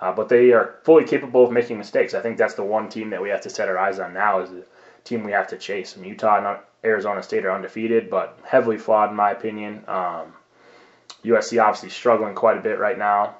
[0.00, 2.14] uh, but they are fully capable of making mistakes.
[2.14, 4.40] I think that's the one team that we have to set our eyes on now
[4.40, 4.64] is the
[5.04, 5.96] team we have to chase.
[5.96, 9.84] I mean, Utah and Arizona State are undefeated, but heavily flawed in my opinion.
[9.86, 10.34] Um,
[11.24, 13.36] USC obviously struggling quite a bit right now,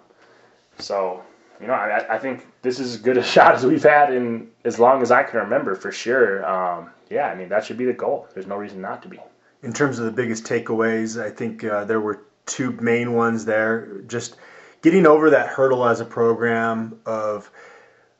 [0.78, 1.24] so
[1.60, 4.48] you know, I, I think this is as good a shot as we've had in
[4.64, 6.44] as long as I can remember, for sure.
[6.48, 8.28] Um, yeah, I mean that should be the goal.
[8.34, 9.18] There's no reason not to be.
[9.62, 14.00] In terms of the biggest takeaways, I think uh, there were two main ones there.
[14.06, 14.36] Just
[14.80, 17.50] getting over that hurdle as a program of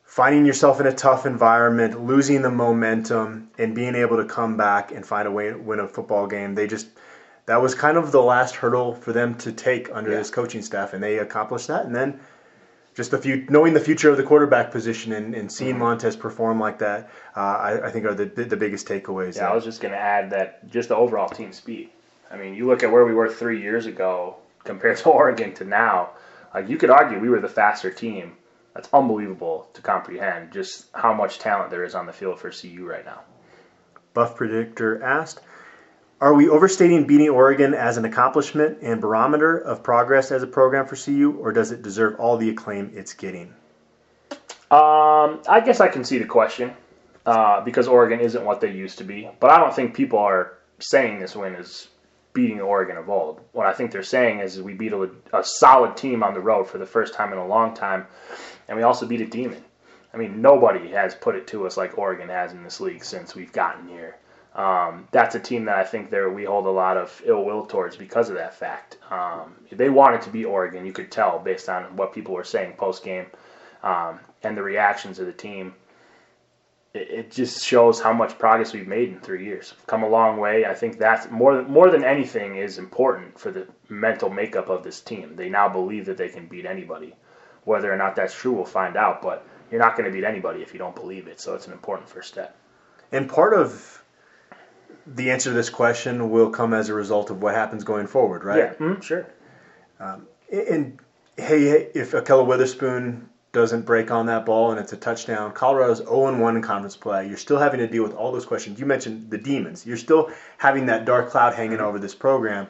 [0.05, 4.93] finding yourself in a tough environment, losing the momentum, and being able to come back
[4.93, 6.55] and find a way to win a football game.
[6.55, 6.89] They just
[7.47, 10.19] that was kind of the last hurdle for them to take under Yeah.
[10.19, 11.87] this coaching staff, and they accomplished that.
[11.87, 12.21] And then
[12.95, 16.61] just the few, knowing the future of the quarterback position and, and seeing Montez perform
[16.61, 19.37] like that, uh, I, I think are the the biggest takeaways.
[19.37, 21.91] Yeah, I was just going to add that just the overall team speed.
[22.31, 25.65] I mean, you look at where we were three years ago compared to Oregon to
[25.65, 26.11] now.
[26.55, 28.37] Like you could argue we were the faster team.
[28.75, 32.87] That's unbelievable to comprehend just how much talent there is on the field for CU
[32.87, 33.21] right now.
[34.15, 35.41] Buff Predictor asked,
[36.23, 40.87] Are we overstating beating Oregon as an accomplishment and barometer of progress as a program
[40.87, 43.53] for CU, or does it deserve all the acclaim it's getting?
[44.71, 46.75] Um, I guess I can see the question
[47.27, 50.59] uh, because Oregon isn't what they used to be, but I don't think people are
[50.79, 51.89] saying this win is
[52.35, 53.41] beating Oregon of old.
[53.51, 56.69] What I think they're saying is we beat a, a solid team on the road
[56.69, 58.07] for the first time in a long time,
[58.69, 59.65] and we also beat a demon.
[60.15, 63.35] I mean, nobody has put it to us like Oregon has in this league since
[63.35, 64.19] we've gotten here.
[64.55, 67.65] Um, that's a team that I think there we hold a lot of ill will
[67.65, 68.99] towards because of that fact.
[69.11, 70.85] Um, they wanted to beat Oregon.
[70.85, 73.27] You could tell based on what people were saying post game
[73.83, 75.75] um, and the reactions of the team.
[76.93, 79.73] It, it just shows how much progress we've made in three years.
[79.75, 80.67] We've come a long way.
[80.67, 85.01] I think that's more more than anything is important for the mental makeup of this
[85.01, 85.35] team.
[85.35, 87.15] They now believe that they can beat anybody.
[87.65, 89.23] Whether or not that's true, we'll find out.
[89.23, 91.41] But you're not going to beat anybody if you don't believe it.
[91.41, 92.55] So it's an important first step.
[93.12, 94.02] And part of
[95.07, 98.45] the answer to this question will come as a result of what happens going forward,
[98.45, 98.59] right?
[98.59, 99.27] Yeah, mm, sure.
[100.01, 100.99] Um, and
[101.37, 106.39] hey, if Ahkello Witherspoon doesn't break on that ball and it's a touchdown, Colorado's 0
[106.39, 107.29] 1 in conference play.
[107.29, 108.81] You're still having to deal with all those questions.
[108.81, 109.87] You mentioned the demons.
[109.87, 112.67] You're still having that dark cloud hanging over this program.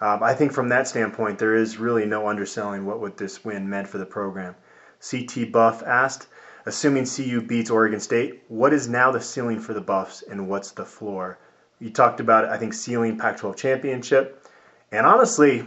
[0.00, 3.68] Um, I think from that standpoint, there is really no underselling what, what this win
[3.68, 4.56] meant for the program.
[5.00, 6.26] CT Buff asked,
[6.66, 10.72] assuming CU beats Oregon State, what is now the ceiling for the Buffs and what's
[10.72, 11.38] the floor?
[11.82, 14.46] You talked about, I think, ceiling Pac 12 championship.
[14.92, 15.66] And honestly,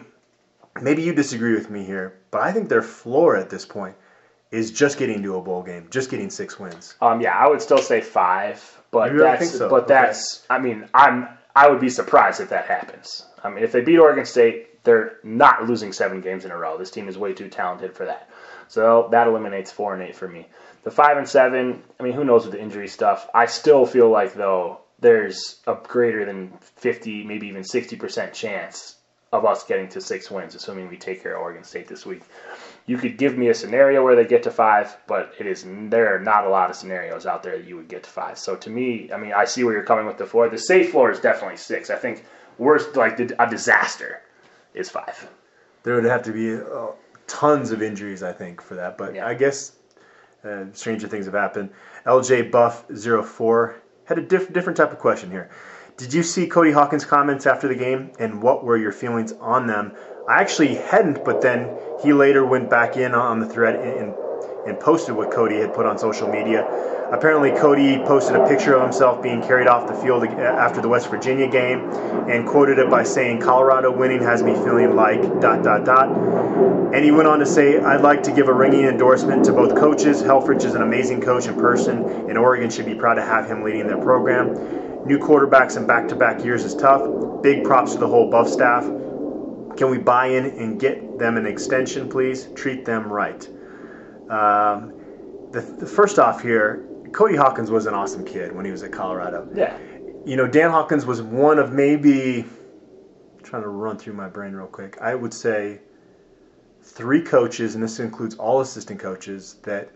[0.82, 3.97] maybe you disagree with me here, but I think their floor at this point
[4.49, 6.95] is just getting to a bowl game, just getting six wins.
[7.01, 9.67] Um, yeah, I would still say five, but You that's so?
[9.67, 9.93] but Okay.
[9.93, 10.45] that's.
[10.49, 13.25] I mean, I'm I would be surprised if that happens.
[13.43, 16.78] I mean, if they beat Oregon State, they're not losing seven games in a row.
[16.78, 18.30] This team is way too talented for that.
[18.69, 20.47] So that eliminates four and eight for me.
[20.84, 21.84] The five and seven.
[21.99, 23.28] I mean, who knows with the injury stuff?
[23.34, 28.95] I still feel like though there's a greater than fifty, maybe even sixty percent chance
[29.34, 32.21] of us getting to six wins, assuming we take care of Oregon State this week.
[32.86, 36.15] You could give me a scenario where they get to five, but it is there
[36.15, 38.38] are not a lot of scenarios out there that you would get to five.
[38.38, 40.47] So to me, I mean, I see where you're coming with the floor.
[40.49, 41.89] The safe floor is definitely six.
[41.89, 42.25] I think
[42.58, 44.21] worst, like a disaster,
[44.73, 45.27] is five.
[45.84, 46.91] There would have to be uh,
[47.27, 48.97] tons of injuries, I think, for that.
[48.97, 49.27] But Yeah.
[49.27, 49.73] I guess
[50.43, 51.71] uh, stranger things have happened.
[52.05, 53.75] LJ Buff 04
[54.06, 55.50] had a diff- different type of question here.
[55.98, 59.68] Did you see Cody Hawkins' comments after the game, and what were your feelings on
[59.68, 59.94] them?
[60.28, 64.13] I actually hadn't, but then he later went back in on the thread and,
[64.65, 66.65] and posted what Cody had put on social media.
[67.12, 70.88] Apparently, Cody posted a picture of himself being carried off the field uh, after the
[70.88, 71.82] West Virginia game
[72.30, 76.10] and quoted it by saying, Colorado winning has me feeling like dot dot dot.
[76.93, 79.78] And he went on to say, I'd like to give a ringing endorsement to both
[79.78, 80.23] coaches.
[80.23, 83.63] Helfrich is an amazing coach in person, and Oregon should be proud to have him
[83.63, 84.54] leading their program.
[85.06, 87.43] New quarterbacks in back to back years is tough.
[87.43, 88.84] Big props to the whole Buff staff.
[89.78, 92.47] Can we buy in and get them an extension, please?
[92.56, 93.47] Treat them right.
[94.29, 94.93] Um,
[95.51, 98.91] the, the first off here, Cody Hawkins was an awesome kid when he was at
[98.91, 99.47] Colorado.
[99.53, 99.77] Yeah.
[100.25, 104.53] You know, Dan Hawkins was one of maybe I'm trying to run through my brain
[104.53, 104.97] real quick.
[104.99, 105.79] I would say
[106.81, 109.89] three coaches, and this includes all assistant coaches, that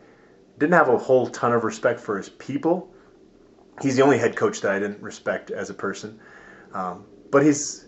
[0.57, 2.89] didn't have a whole ton of respect for his people.
[3.81, 6.19] He's the only head coach that I didn't respect as a person.
[6.73, 7.87] Um, but his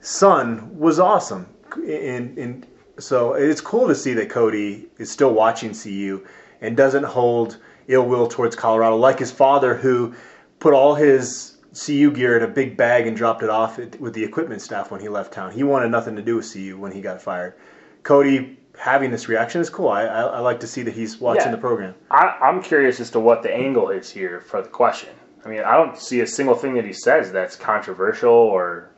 [0.00, 1.46] son was awesome.
[1.76, 2.66] And, and
[3.02, 6.24] so it's cool to see that Cody is still watching CU
[6.60, 10.14] and doesn't hold ill will towards Colorado like his father, who
[10.60, 14.22] put all his CU gear in a big bag and dropped it off with the
[14.22, 15.50] equipment staff when he left town.
[15.50, 17.54] He wanted nothing to do with CU when he got fired.
[18.02, 19.88] Cody having this reaction is cool.
[19.88, 21.50] I, I, I like to see that he's watching Yeah.
[21.52, 21.94] the program.
[22.10, 25.10] I, I'm curious as to what the angle is here for the question.
[25.44, 28.91] I mean, I don't see a single thing that he says that's controversial or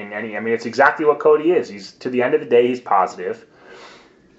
[0.00, 0.36] in any.
[0.36, 1.68] I mean, it's exactly what Cody is.
[1.68, 3.46] He's to the end of the day, he's positive.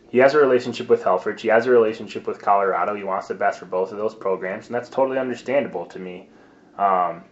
[0.10, 1.40] He has a relationship with Helfrich.
[1.40, 2.94] He has a relationship with Colorado.
[2.96, 6.28] He wants the best for both of those programs, and that's totally understandable to me.
[6.78, 7.24] Um,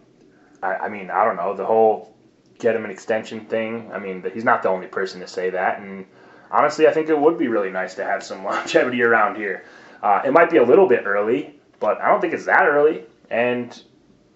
[0.62, 2.14] I, I mean, I don't know the whole
[2.58, 3.90] get him an extension thing.
[3.92, 6.06] I mean, he's not the only person to say that, and
[6.50, 9.64] honestly, I think it would be really nice to have some longevity around here.
[10.02, 13.04] Uh, it might be a little bit early, but I don't think it's that early.
[13.30, 13.80] And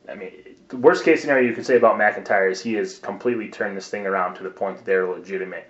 [0.09, 0.33] I mean,
[0.69, 3.89] the worst case scenario you could say about MacIntyre is he has completely turned this
[3.89, 5.67] thing around to the point that they're a legitimate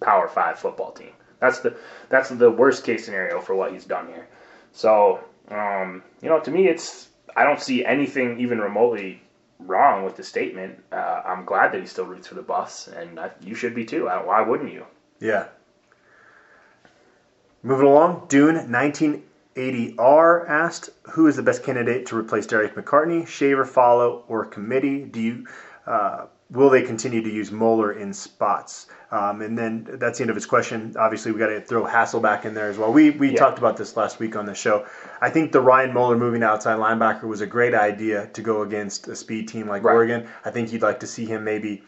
[0.00, 1.12] Power Five football team.
[1.40, 1.76] That's the
[2.08, 4.26] that's the worst case scenario for what he's done here.
[4.72, 9.22] So, um, you know, to me, it's I don't see anything even remotely
[9.58, 10.82] wrong with the statement.
[10.92, 13.84] Uh, I'm glad that he still roots for the Buffs, and I, you should be
[13.84, 14.08] too.
[14.08, 14.86] I, why wouldn't you?
[15.20, 15.48] Yeah.
[17.62, 18.70] Moving along, Dune
[19.56, 23.26] 1980R asked, "Who is the best candidate to replace Derek McCartney?
[23.26, 25.04] Shaver, follow, or committee?
[25.04, 25.46] Do you
[25.86, 30.30] uh, will they continue to use Moeller in spots?" Um, and then that's the end
[30.30, 30.94] of his question.
[30.98, 32.92] Obviously, we got to throw Hassel back in there as well.
[32.92, 33.36] We we Yeah.
[33.36, 34.84] talked about this last week on the show.
[35.22, 39.08] I think the Ryan Moeller moving outside linebacker was a great idea to go against
[39.08, 39.94] a speed team like Right.
[39.94, 40.26] Oregon.
[40.44, 41.82] I think you'd like to see him maybe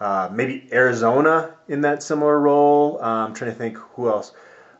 [0.00, 2.98] uh, maybe Arizona in that similar role.
[3.02, 4.32] I'm trying to think who else.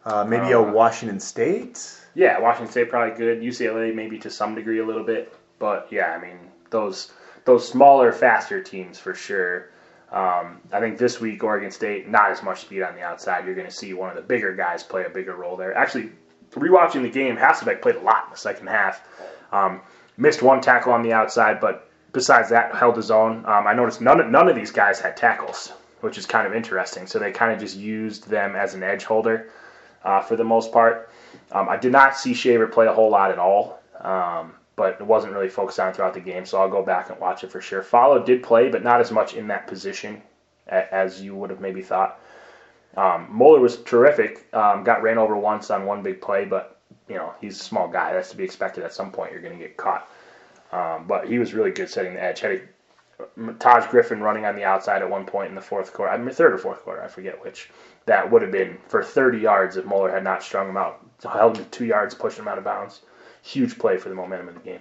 [0.07, 2.00] Uh, maybe a Uh, Washington State.
[2.15, 3.41] Yeah, Washington State probably good.
[3.41, 6.39] UCLA maybe to some degree a little bit, but yeah, I mean
[6.71, 7.13] those
[7.45, 9.71] those smaller, faster teams for sure.
[10.13, 13.45] Um, I think this week Oregon State not as much speed on the outside.
[13.45, 15.77] You're going to see one of the bigger guys play a bigger role there.
[15.77, 16.11] Actually,
[16.53, 19.07] rewatching the game, Hasselbeck played a lot in the second half.
[19.53, 19.81] Um,
[20.17, 23.45] missed one tackle on the outside, but besides that, held his own.
[23.47, 26.55] Um, I noticed none of, none of these guys had tackles, which is kind of
[26.55, 27.07] interesting.
[27.07, 29.51] So they kind of just used them as an edge holder
[30.05, 31.10] uh, for the most part.
[31.53, 35.07] Um, I did not see Shaver play a whole lot at all, um, but it
[35.07, 36.47] wasn't really focused on throughout the game.
[36.47, 37.83] So I'll go back and watch it for sure.
[37.83, 40.23] Follow did play, but not as much in that position
[40.71, 42.21] as you would have maybe thought.
[42.97, 44.47] Um, Moeller was terrific.
[44.55, 47.89] Um, got ran over once on one big play, but you know he's a small
[47.89, 48.13] guy.
[48.13, 48.85] That's to be expected.
[48.85, 50.09] At some point, you're going to get caught.
[50.73, 52.41] Um, but he was really good setting the edge.
[52.41, 56.13] Had a, Taj Griffin running on the outside at one point in the fourth quarter.
[56.13, 57.71] I mean, third or fourth quarter, I forget which.
[58.11, 61.59] That would have been for 30 yards if Moeller had not strung him out, held
[61.59, 63.03] him two yards, pushed him out of bounds.
[63.41, 64.81] Huge play for the momentum of the game.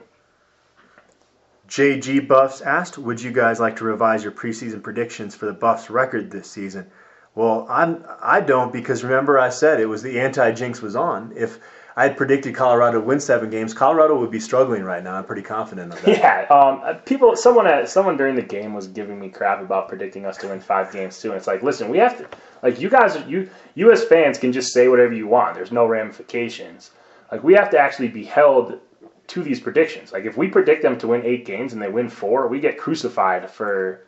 [1.67, 5.91] JG Buffs asked, "Would you guys like to revise your preseason predictions for the Buffs
[5.91, 6.89] record this season?"
[7.35, 11.31] Well, I'm I don't because remember I said it was the anti jinx was on.
[11.35, 11.59] If
[11.95, 15.15] I had predicted Colorado win seven games, Colorado would be struggling right now.
[15.15, 16.17] I'm pretty confident of that.
[16.19, 20.37] Yeah, um, people, someone, someone during the game was giving me crap about predicting us
[20.37, 22.27] to win five games too, and it's like, listen, we have to,
[22.63, 25.55] like, you guys, you, you as fans can just say whatever you want.
[25.55, 26.91] There's no ramifications.
[27.31, 28.79] Like, we have to actually be held
[29.27, 30.11] to these predictions.
[30.11, 32.77] Like, if we predict them to win eight games and they win four, we get
[32.77, 34.05] crucified for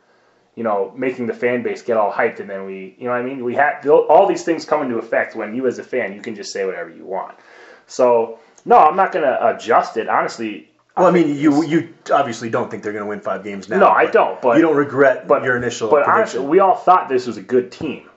[0.55, 3.21] you know, making the fan base get all hyped, and then we, you know, what
[3.21, 6.13] I mean, we have all these things come into effect when you, as a fan,
[6.13, 7.37] you can just say whatever you want.
[7.91, 10.07] So, no, I'm not going to adjust it.
[10.07, 13.67] Honestly, well, I mean, you you obviously don't think they're going to win five games
[13.67, 13.79] now.
[13.79, 14.41] No, I don't.
[14.41, 15.89] But you don't regret but, your initial.
[15.89, 16.39] But prediction.
[16.39, 18.09] honestly, we all thought this was a good team.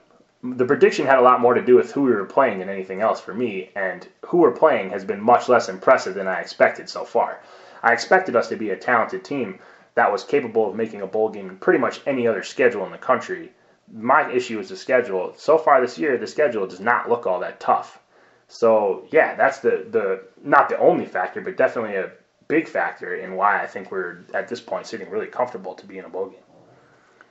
[0.43, 3.01] The prediction had a lot more to do with who we were playing than anything
[3.01, 6.89] else for me, and who we're playing has been much less impressive than I expected
[6.89, 7.41] so far.
[7.83, 9.59] I expected us to be a talented team
[9.95, 12.91] that was capable of making a bowl game in pretty much any other schedule in
[12.91, 13.51] the country.
[13.91, 15.33] My issue is the schedule.
[15.37, 17.99] So far this year, the schedule does not look all that tough.
[18.47, 22.11] So yeah, that's the the not the only factor, but definitely a
[22.47, 25.97] big factor in why I think we're at this point sitting really comfortable to be
[25.97, 26.39] in a bowl game.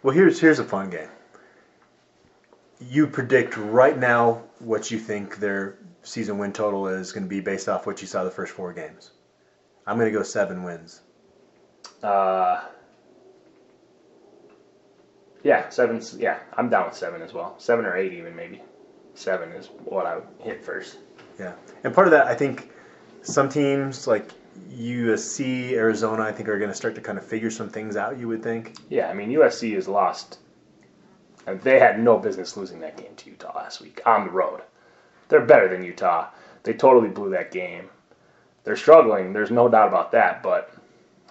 [0.02, 1.08] Well, here's here's a fun game.
[2.80, 7.40] You predict right now what you think their season win total is going to be
[7.40, 9.12] based off what you saw the first four games.
[9.86, 11.00] I'm going to go seven wins.
[12.02, 12.64] Uh,
[15.42, 16.02] yeah, seven.
[16.18, 17.54] Yeah, I'm down with seven as well.
[17.58, 18.62] Seven or eight, even maybe.
[19.14, 20.98] Seven is what I would hit first.
[21.38, 22.70] Yeah, and part of that, I think,
[23.22, 24.30] some teams like
[24.70, 28.18] USC, Arizona, I think are going to start to kind of figure some things out.
[28.18, 28.76] You would think.
[28.88, 30.38] Yeah, I mean USC has lost.
[31.46, 34.62] And they had no business losing that game to Utah last week on the road.
[35.28, 36.30] They're better than Utah.
[36.62, 37.90] They totally blew that game.
[38.64, 39.32] They're struggling.
[39.32, 40.42] There's no doubt about that.
[40.42, 40.73] But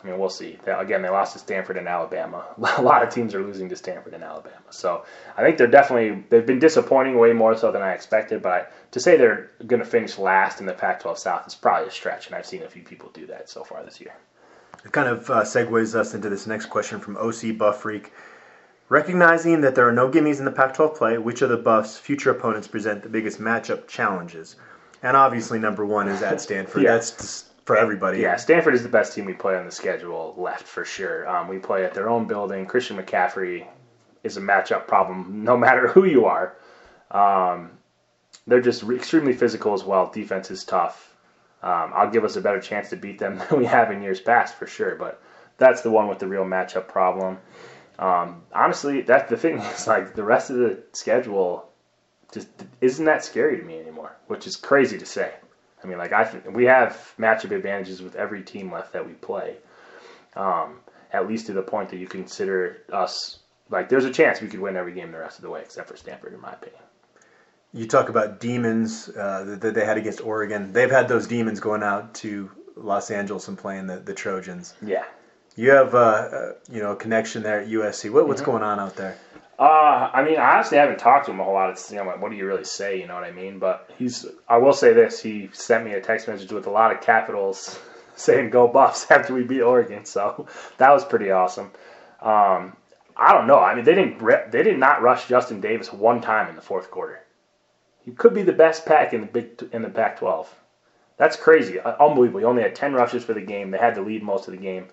[0.04, 0.58] I mean, we'll see.
[0.68, 2.46] Again, they lost to Stanford and Alabama.
[2.78, 4.58] A lot of teams are losing to Stanford and Alabama.
[4.70, 5.06] So
[5.38, 8.42] I think they're definitely they've been disappointing way more so than I expected.
[8.42, 11.88] But I, to say they're going to finish last in the Pac-12 South is probably
[11.88, 14.13] a stretch, and I've seen a few people do that so far this year.
[14.84, 18.12] It kind of uh, segues us into this next question from OC Buff Freak.
[18.89, 22.32] Recognizing that there are no gimmies in the Pac-12 play, which of the Buffs' future
[22.32, 24.58] opponents present the biggest matchup challenges?
[25.02, 26.84] And obviously, number one is at Stanford.
[26.84, 26.92] yeah.
[26.92, 28.19] That's just for everybody.
[28.19, 31.28] Yeah, Stanford is the best team we play on the schedule left for sure.
[31.28, 32.65] Um, we play at their own building.
[32.65, 33.65] Christian McCaffrey
[34.23, 36.56] is a matchup problem no matter who you are.
[37.12, 37.71] Um,
[38.47, 40.12] they're just extremely physical as well.
[40.12, 41.15] Defense is tough.
[41.62, 44.19] Um, I'll give us a better chance to beat them than we have in years
[44.19, 44.95] past for sure.
[44.95, 45.21] But
[45.58, 47.38] that's the one with the real matchup problem.
[47.99, 49.58] Um, honestly, that's the thing.
[49.76, 51.69] Is like the rest of the schedule
[52.34, 52.49] just
[52.82, 55.32] isn't that scary to me anymore, which is crazy to say.
[55.84, 59.58] I mean, like I we have matchup advantages with every team left that we play.
[60.36, 60.80] Um,
[61.12, 64.60] at least to the point that you consider us like there's a chance we could
[64.60, 66.82] win every game the rest of the way, except for Stanford, in my opinion.
[67.74, 70.72] You talk about demons uh, that they had against Oregon.
[70.74, 74.76] They've had those demons going out to Los Angeles and playing the, the Trojans.
[74.82, 75.06] Yeah.
[75.56, 78.12] You have uh, uh, you know a connection there at USC.
[78.12, 78.52] What, what's mm-hmm.
[78.52, 79.17] going on out there?
[79.60, 81.70] Uh, I mean, honestly, I haven't talked to him a whole lot.
[81.70, 83.00] It's, you know, what do you really say?
[83.00, 83.60] You know what I mean?
[83.60, 84.26] But he's.
[84.48, 87.80] I will say this: he sent me a text message with a lot of capitals
[88.16, 90.06] saying "Go Buffs" after we beat Oregon.
[90.06, 91.72] So that was pretty awesome.
[92.22, 92.76] Um,
[93.16, 93.60] I don't know.
[93.60, 94.52] I mean, they didn't.
[94.52, 97.24] They did not rush Justin Davis one time in the fourth quarter.
[98.04, 100.47] He could be the best pack in the big in the Pac-12.
[101.18, 102.39] That's crazy, uh, unbelievable.
[102.39, 103.70] He only had ten rushes for the game.
[103.70, 104.88] They had to lead most of the game.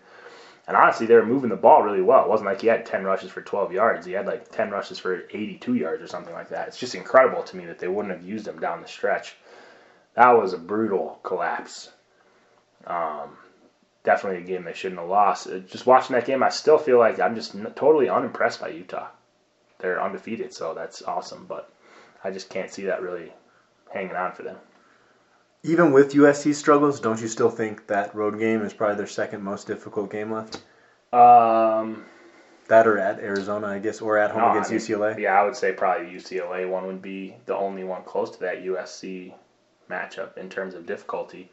[0.71, 2.23] And honestly, they were moving the ball really well.
[2.23, 4.07] It wasn't like he had 10 rushes for 12 yards.
[4.07, 6.69] He had like 10 rushes for 82 yards or something like that.
[6.69, 9.35] It's just incredible to me that they wouldn't have used him down the stretch.
[10.15, 11.91] That was a brutal collapse.
[12.87, 13.37] Um,
[14.05, 15.49] definitely a game they shouldn't have lost.
[15.49, 19.09] Uh, Just watching that game, I still feel like I'm just totally unimpressed by Utah.
[19.81, 21.69] They're undefeated, so that's awesome, but
[22.23, 23.33] I just can't see that really
[23.93, 24.59] hanging on for them.
[25.63, 29.43] Even with USC's struggles, don't you still think that road game is probably their second
[29.43, 30.63] most difficult game left?
[31.13, 32.05] Um,
[32.69, 35.19] That or at Arizona, I guess, or at home no, against I mean, UCLA?
[35.19, 38.65] Yeah, I would say probably UCLA one would be the only one close to that
[38.65, 39.35] USC
[39.91, 41.51] matchup in terms of difficulty.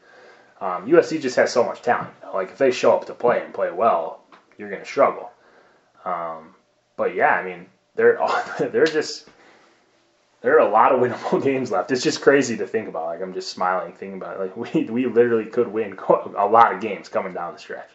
[0.60, 2.14] Um, USC just has so much talent.
[2.32, 4.22] Like if they show up to play and play well,
[4.56, 5.30] you're going to struggle.
[6.04, 6.54] Um,
[6.96, 8.18] but yeah, I mean they're
[8.58, 9.28] they're just
[10.40, 11.90] there are a lot of winnable games left.
[11.90, 13.06] It's just crazy to think about.
[13.06, 14.40] Like I'm just smiling thinking about it.
[14.40, 15.98] Like we we literally could win
[16.36, 17.90] a lot of games coming down the stretch.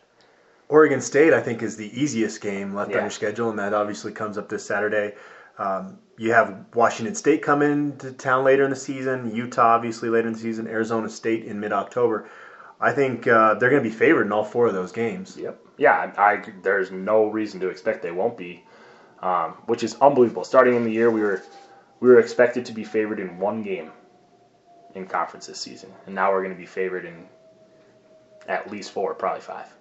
[0.70, 4.12] Oregon State, I think, is the easiest game left on your schedule, and that obviously
[4.12, 5.14] comes up this Saturday.
[5.60, 10.28] Um, you have Washington State come into town later in the season, Utah obviously later
[10.28, 12.28] in the season, Arizona State in mid-October.
[12.80, 15.38] I think uh, they're going to be favored in all four of those games.
[15.38, 15.60] Yep.
[15.78, 18.64] Yeah, I, I there's no reason to expect they won't be,
[19.22, 20.44] um, which is unbelievable.
[20.44, 21.44] Starting in the year, we were
[22.04, 23.89] we were expected to be favored in one game
[24.93, 27.26] in conference this season, and now we're going to be favored in
[28.45, 29.74] at least four, probably five.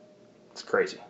[0.53, 1.01] It's crazy.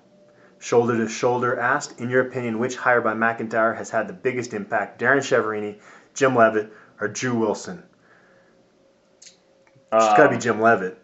[0.58, 4.54] Shoulder to shoulder asked, in your opinion, which hire by MacIntyre has had the biggest
[4.54, 4.98] impact?
[4.98, 5.80] Darrin Chiaverini,
[6.14, 7.82] Jim Leavitt, or Drew Wilson?
[9.20, 9.36] It's
[9.90, 10.96] got to be um, Jim Leavitt.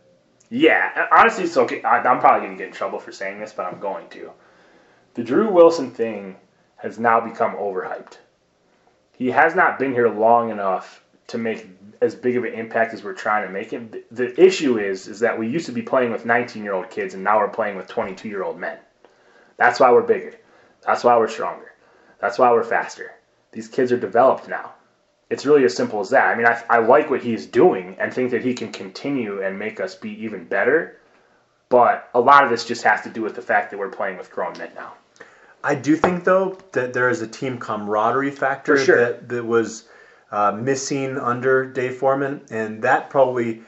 [0.49, 1.83] Yeah, honestly, it's okay.
[1.83, 4.33] I, I'm probably going to get in trouble for saying this, but I'm going to.
[5.13, 6.37] The Drew Wilson thing
[6.77, 8.17] has now become overhyped.
[9.19, 11.67] He has not been here long enough to make
[12.01, 13.93] as big of an impact as we're trying to make him.
[14.13, 17.39] The, issue is, is that we used to be playing with 19-year-old kids, and now
[17.39, 18.79] we're playing with 22-year-old men.
[19.57, 20.35] That's why we're bigger.
[20.83, 21.73] That's why we're stronger.
[22.21, 23.13] That's why we're faster.
[23.51, 24.75] These kids are developed now.
[25.31, 26.29] It's really as simple as that.
[26.29, 29.59] I mean, I, I like what he's doing and think that he can continue and
[29.59, 31.01] make us be even better.
[31.71, 34.17] But a lot of this just has to do with the fact that we're playing
[34.17, 34.95] with grown men now.
[35.63, 38.97] I do think though that there is a team camaraderie factor sure.
[38.97, 39.89] that that was
[40.31, 43.63] uh, missing under Dave Foreman, and that probably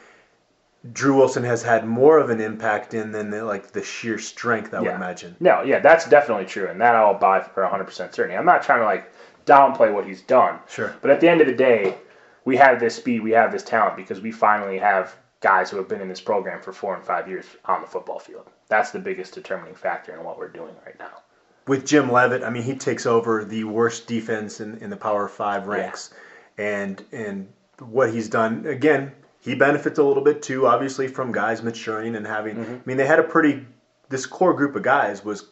[0.92, 4.72] Drew Wilson has had more of an impact in than the, like the sheer strength.
[4.72, 5.36] I would imagine.
[5.40, 8.36] No, yeah, that's definitely true, and that I'll buy for 100% certainty.
[8.36, 9.12] I'm not trying to like
[9.46, 10.58] downplay what he's done.
[10.68, 10.94] Sure.
[11.02, 11.96] But at the end of the day,
[12.44, 15.88] we have this speed, we have this talent because we finally have guys who have
[15.88, 18.48] been in this program for four and five years on the football field.
[18.68, 21.22] That's the biggest determining factor in what we're doing right now.
[21.70, 25.28] With Jim Leavitt, I mean, he takes over the worst defense in, in the Power
[25.28, 26.12] Five ranks,
[26.58, 27.48] and and
[27.78, 32.26] what he's done again, he benefits a little bit too, obviously from guys maturing and
[32.26, 32.56] having.
[32.56, 32.74] Mm-hmm.
[32.74, 33.64] I mean, they had a pretty.
[34.08, 35.44] This core group of guys was,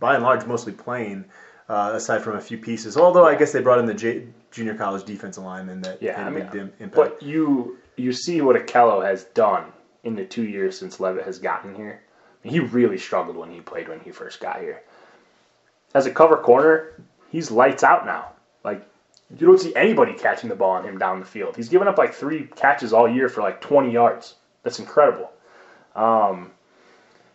[0.00, 1.24] by and large, mostly playing,
[1.68, 2.96] uh, aside from a few pieces.
[2.96, 6.26] Although I guess they brought in the J, junior college defensive lineman that Yeah, had
[6.26, 6.96] a mean, big dim- impact.
[6.96, 9.66] But you you see what Ahkello has done
[10.02, 12.00] in the two years since Leavitt has gotten here.
[12.02, 14.82] I mean, he really struggled when he played when he first got here.
[15.94, 16.92] As a cover corner,
[17.30, 18.32] he's lights out now.
[18.64, 18.86] Like
[19.36, 21.56] you don't see anybody catching the ball on him down the field.
[21.56, 24.34] He's given up like three catches all year for like 20 yards.
[24.62, 25.30] That's incredible.
[25.94, 26.52] Um,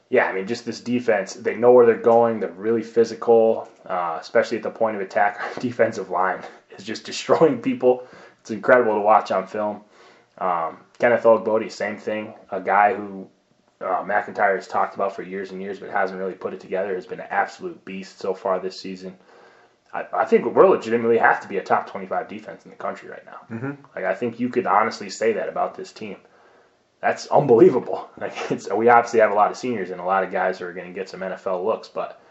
[0.10, 2.40] yeah, I mean, just this defense, they know where they're going.
[2.40, 5.40] They're really physical, uh, especially at the point of attack.
[5.42, 6.42] Our defensive line
[6.78, 8.08] is just destroying people.
[8.42, 9.82] It's incredible to watch on film.
[10.38, 12.34] Um, Kenneth Olugbode, same thing.
[12.52, 13.28] A guy who
[13.84, 16.96] uh, MacIntyre has talked about for years and years, but hasn't really put it together,
[16.96, 19.16] has been an absolute beast so far this season.
[19.94, 23.10] I, I think we're legitimately have to be a top 25 defense in the country
[23.10, 23.40] right now.
[23.52, 23.72] Mm-hmm.
[23.96, 26.18] Like I think you could honestly say that about this team.
[27.02, 28.10] That's unbelievable.
[28.18, 30.66] Like it's, we obviously have a lot of seniors and a lot of guys who
[30.66, 32.22] are going to get some NFL looks, but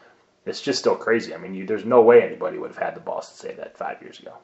[0.47, 1.35] it's just still crazy.
[1.35, 3.77] I mean, you, there's no way anybody would have had the balls to say that
[3.77, 4.39] five years ago.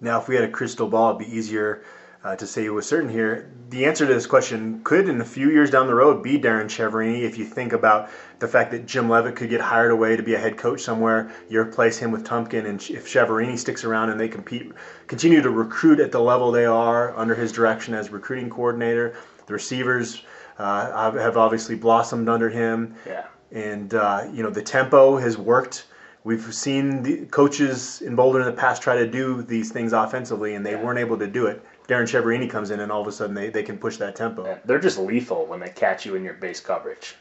[0.00, 1.84] Now, if we had a crystal ball, it'd be easier
[2.24, 3.50] uh, to say with certain here.
[3.68, 6.68] The answer to this question could, in a few years down the road, be Darrin
[6.68, 7.22] Chiaverini.
[7.22, 8.08] If you think about
[8.38, 11.30] the fact that Jim Leavitt could get hired away to be a head coach somewhere,
[11.48, 14.72] you replace him with Tumpkin, and if Chiaverini sticks around and they compete,
[15.06, 19.14] continue to recruit at the level they are under his direction as recruiting coordinator,
[19.46, 20.22] the receivers
[20.58, 23.24] uh, have- have obviously blossomed under him Yeah.
[23.52, 25.86] and uh, you know the tempo has worked.
[26.24, 30.54] We've seen the coaches in Boulder in the past try to do these things offensively,
[30.54, 31.62] and they weren't able to do it.
[31.86, 34.58] Darrin Chiaverini comes in, and all of a sudden they, they can push that tempo.
[34.64, 37.16] They're just lethal when they catch you in your base coverage.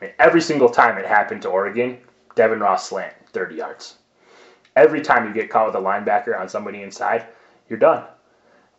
[0.00, 1.98] I mean, every single time it happened to Oregon,
[2.34, 3.96] Devin Ross slant, 30 yards.
[4.74, 7.26] Every time you get caught with a linebacker on somebody inside,
[7.68, 8.04] you're done.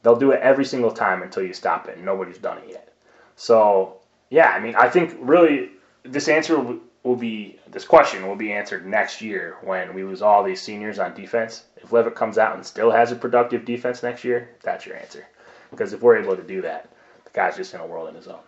[0.02, 2.94] They'll do it every single time until you stop it, and nobody's done it yet.
[3.36, 3.98] So,
[4.32, 5.70] yeah, I mean, I think really
[6.02, 10.43] this answer will, be, this question will be answered next year when we lose all
[10.43, 11.64] these seniors on defense.
[11.78, 15.26] If Leavitt comes out and still has a productive defense next year, that's your answer.
[15.72, 16.89] Because if we're able to do that,
[17.26, 18.39] the guy's just in a world in his own.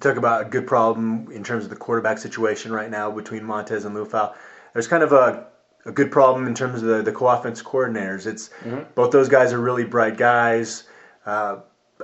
[0.00, 3.84] talk about a good problem in terms of the quarterback situation right now between Montez
[3.84, 4.34] and Liufau.
[4.72, 5.46] There's kind of a,
[5.86, 8.26] a good problem in terms of the, the co-offense coordinators.
[8.26, 8.90] It's Mm-hmm.
[8.94, 10.84] both those guys are really bright guys.
[11.26, 11.56] Uh,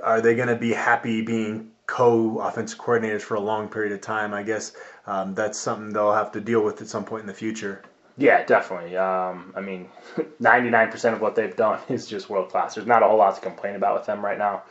[0.03, 4.33] are they going to be happy being co-offense coordinators for a long period of time?
[4.33, 4.73] I guess
[5.07, 7.81] um, that's something they'll have to deal with at some point in the future.
[8.17, 8.97] Yeah, definitely.
[8.97, 9.89] Um, I mean,
[10.41, 12.75] 99% of what they've done is just world class.
[12.75, 14.63] There's not a whole lot to complain about with them right now.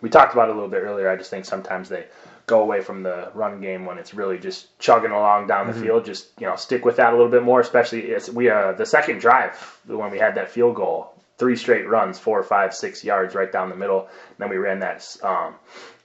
[0.00, 1.08] We talked about it a little bit earlier.
[1.08, 2.06] I just think sometimes they
[2.46, 6.04] go away from the run game when it's really just chugging along down the field.
[6.04, 7.60] Just you know, stick with that a little bit more.
[7.60, 9.54] Especially it's, we uh, the second drive
[9.86, 13.70] when we had that field goal, three straight runs, four, five, six yards right down
[13.70, 14.00] the middle.
[14.00, 15.54] And then we ran that um,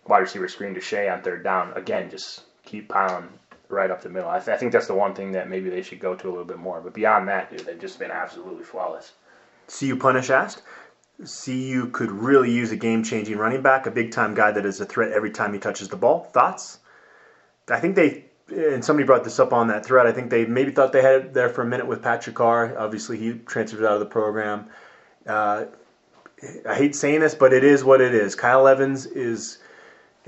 [0.07, 1.73] wide receiver screen to Shay on third down.
[1.73, 3.27] Again, just keep piling
[3.69, 4.29] right up the middle.
[4.29, 6.31] I, th- I think that's the one thing that maybe they should go to a
[6.31, 6.81] little bit more.
[6.81, 9.13] But beyond that, dude, they've just been absolutely flawless.
[9.67, 10.63] CU Punish asked,
[11.19, 15.11] CU could really use a game-changing running back, a big-time guy that is a threat
[15.11, 16.23] every time he touches the ball.
[16.23, 16.79] Thoughts?
[17.69, 20.07] I think they, and somebody brought this up on that thread.
[20.07, 22.75] I think they maybe thought they had it there for a minute with Patrick Carr.
[22.77, 24.65] Obviously, he transferred out of the program.
[25.27, 25.65] Uh,
[26.67, 28.33] I hate saying this, but it is what it is.
[28.33, 29.59] Kyle Evans is,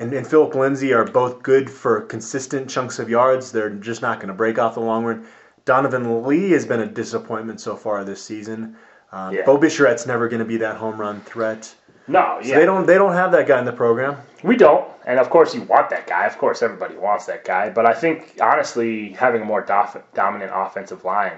[0.02, 3.52] and, and Phillip Lindsay are both good for consistent chunks of yards.
[3.52, 5.28] They're just not going to break off the long run.
[5.64, 8.76] Donovan Lee has been a disappointment so far this season.
[9.12, 9.46] Um, Yeah.
[9.46, 11.74] Beau Bisharat's never going to be that home run threat.
[12.08, 14.18] No, So yeah, they don't they don't have that guy in the program.
[14.44, 16.26] We don't, and of course you want that guy.
[16.26, 20.52] Of course everybody wants that guy, but I think honestly having a more dof- dominant
[20.54, 21.38] offensive line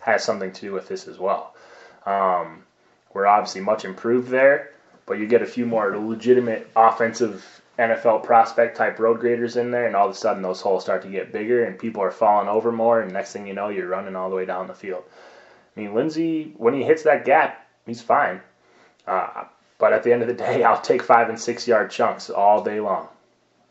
[0.00, 1.54] has something to do with this as well.
[2.06, 2.62] Um,
[3.12, 4.70] we're obviously much improved there,
[5.04, 7.44] but you get a few more legitimate offensive
[7.78, 11.02] NFL prospect type road graders in there, and all of a sudden those holes start
[11.02, 13.88] to get bigger, and people are falling over more, and next thing you know, you're
[13.88, 15.04] running all the way down the field.
[15.76, 18.40] I mean, Lindsay, when he hits that gap, he's fine.
[19.06, 19.44] Uh,
[19.78, 22.64] but at the end of the day, I'll take five and six yard chunks all
[22.64, 23.08] day long.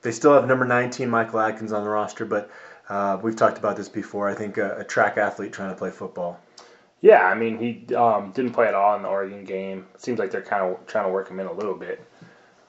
[0.01, 2.51] They still have number 19 Michael Adkins on the roster, but
[2.89, 4.29] uh, we've talked about this before.
[4.29, 6.39] I think a, a track athlete trying to play football.
[7.01, 9.87] Yeah, I mean, he um, didn't play at all in the Oregon game.
[9.95, 12.05] It seems like they're kind of trying to work him in a little bit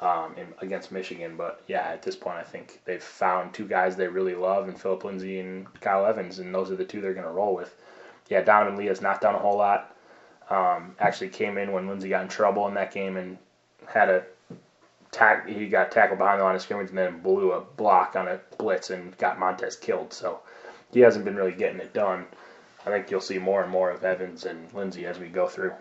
[0.00, 1.36] um, in, against Michigan.
[1.36, 4.80] But yeah, at this point, I think they've found two guys they really love, and
[4.80, 7.74] Phillip Lindsay and Kyle Evans, and those are the two they're going to roll with.
[8.28, 9.94] Yeah, Donovan Lee has not done a whole lot.
[10.48, 13.36] Um, actually came in when Lindsay got in trouble in that game and
[13.86, 14.24] had a
[15.10, 15.48] tack.
[15.48, 18.40] He got tackled behind the line of scrimmage and then blew a block on a
[18.58, 20.12] blitz and got Montez killed.
[20.12, 20.40] So
[20.92, 22.26] he hasn't been really getting it done.
[22.84, 25.72] I think you'll see more and more of Evans and Lindsay as we go through.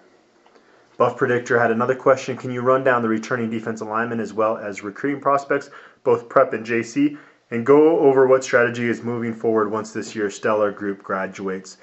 [0.97, 2.37] Buff Predictor had another question.
[2.37, 5.69] Can you run down the returning defensive linemen as well as recruiting prospects,
[6.03, 7.17] both prep and JC,
[7.51, 11.77] and go over what strategy is moving forward once this year's stellar group graduates?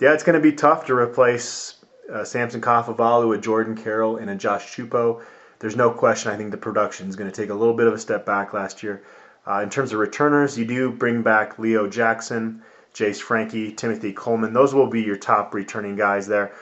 [0.00, 1.76] Yeah, it's going to be tough to replace
[2.12, 5.22] uh, Samson Kafovalu with Jordan Carrell and a Josh Tupou.
[5.58, 6.30] There's no question.
[6.30, 8.52] I think the production is going to take a little bit of a step back
[8.52, 9.02] last year.
[9.46, 14.52] Uh, in terms of returners, you do bring back Leo Jackson, Jase Franke, Timothy Coleman.
[14.52, 16.52] Those will be your top returning guys there.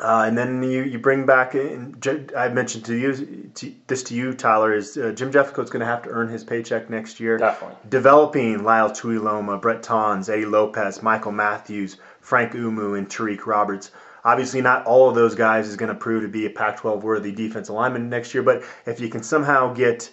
[0.00, 4.32] Uh, and then you, you bring back I mentioned to you to, this to you
[4.32, 7.36] Tyler is uh, Jim Jeffcoat's going to have to earn his paycheck next year.
[7.36, 7.76] Definitely.
[7.90, 13.90] Developing Lyle Tuiloma, Brett Tons, Eddie Lopez, Michael Matthews, Frank Umu, and Tariq Roberts.
[14.24, 17.32] Obviously, not all of those guys is going to prove to be a Pac-12 worthy
[17.32, 18.42] defensive lineman next year.
[18.42, 20.10] But if you can somehow get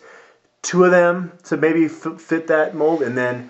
[0.61, 3.49] two of them to maybe f- fit that mold, and then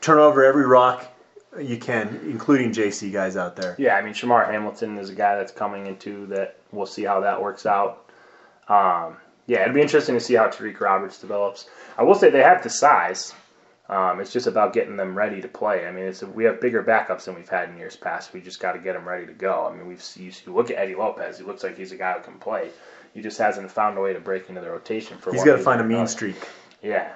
[0.00, 1.11] turn over every rock
[1.60, 3.76] you can, including JC guys out there.
[3.78, 6.56] Yeah, I mean Shamar Hamilton is a guy that's coming into that.
[6.72, 8.10] We'll see how that works out.
[8.68, 11.68] Um, yeah, it'd be interesting to see how Tariq Roberts develops.
[11.98, 13.34] I will say they have the size.
[13.88, 15.86] Um, it's just about getting them ready to play.
[15.86, 18.32] I mean, it's we have bigger backups than we've had in years past.
[18.32, 19.68] We just got to get them ready to go.
[19.70, 21.38] I mean, we've you, you look at Eddie Lopez.
[21.38, 22.70] He looks like he's a guy who can play.
[23.12, 25.32] He just hasn't found a way to break into the rotation for.
[25.32, 26.10] He's got to find a mean another.
[26.10, 26.36] streak.
[26.80, 27.12] Yeah,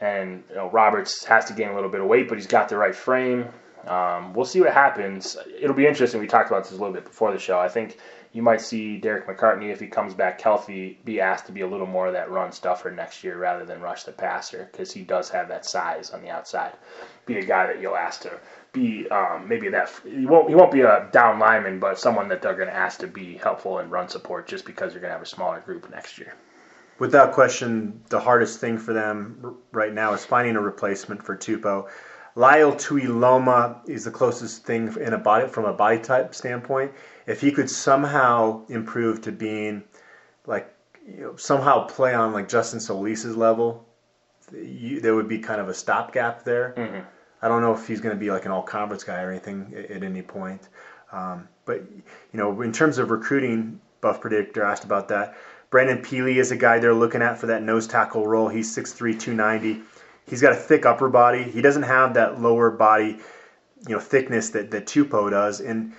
[0.00, 2.70] and you know Roberts has to gain a little bit of weight, but he's got
[2.70, 3.46] the right frame.
[3.86, 5.36] Um, we'll see what happens.
[5.60, 6.20] It'll be interesting.
[6.20, 7.58] We talked about this a little bit before the show.
[7.58, 7.98] I think
[8.32, 11.66] you might see Derek McCartney, if he comes back healthy, be asked to be a
[11.66, 15.02] little more of that run stuffer next year rather than rush the passer because he
[15.02, 16.72] does have that size on the outside.
[17.24, 18.38] Be a guy that you'll ask to
[18.72, 22.42] be um, maybe that he won't he won't be a down lineman, but someone that
[22.42, 25.16] they're going to ask to be helpful in run support just because you're going to
[25.16, 26.34] have a smaller group next year.
[26.98, 31.88] Without question, the hardest thing for them right now is finding a replacement for Tupou.
[32.36, 36.92] Lyle Tuiloma is the closest thing in a body from a body type standpoint.
[37.26, 39.82] If he could somehow improve to being
[40.46, 40.70] like
[41.08, 43.86] you know, somehow play on like Justin Solis's level,
[44.52, 46.74] you, there would be kind of a stopgap there.
[47.40, 49.72] I don't know if he's going to be like an all conference guy or anything
[49.74, 50.68] at, at any point.
[51.12, 55.36] Um, but you know, in terms of recruiting, Buff Predictor asked about that.
[55.70, 58.48] Brandon Peely is a guy they're looking at for that nose tackle role.
[58.48, 59.82] He's 6'3", 290.
[60.26, 61.44] He's got a thick upper body.
[61.44, 63.18] He doesn't have that lower body,
[63.86, 65.92] you know, thickness that that Tupou does, and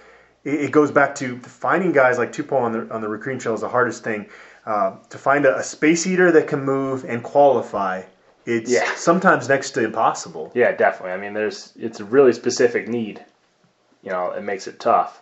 [0.43, 3.55] it, it goes back to finding guys like Tupou on the on the recruiting trail
[3.55, 4.27] is the hardest thing.
[4.65, 8.03] Uh, to find a, a space eater that can move and qualify,
[8.45, 8.93] it's Yeah.
[8.95, 10.51] sometimes next to impossible.
[10.53, 11.13] Yeah, definitely.
[11.13, 13.23] I mean, there's it's a really specific need.
[14.03, 15.21] You know, it makes it tough.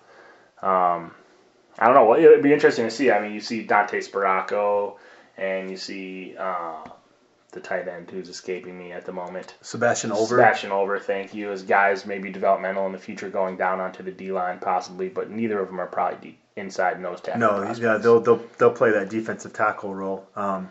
[0.63, 1.13] Um,
[1.77, 2.05] I don't know.
[2.05, 3.11] Well, it'd be interesting to see.
[3.11, 4.95] I mean, you see Dante Sparaco,
[5.37, 6.77] and you see uh,
[7.55, 9.55] the tight end who's escaping me at the moment.
[9.61, 10.35] Sebastian Over.
[10.35, 11.51] Sebastian Over, thank you.
[11.51, 15.31] As guys maybe developmental in the future, going down onto the D line possibly, but
[15.31, 17.39] neither of them are probably deep, inside nose tackle.
[17.39, 17.79] No, prospects.
[17.79, 20.27] yeah, they'll they'll they'll play that defensive tackle role.
[20.35, 20.69] Um,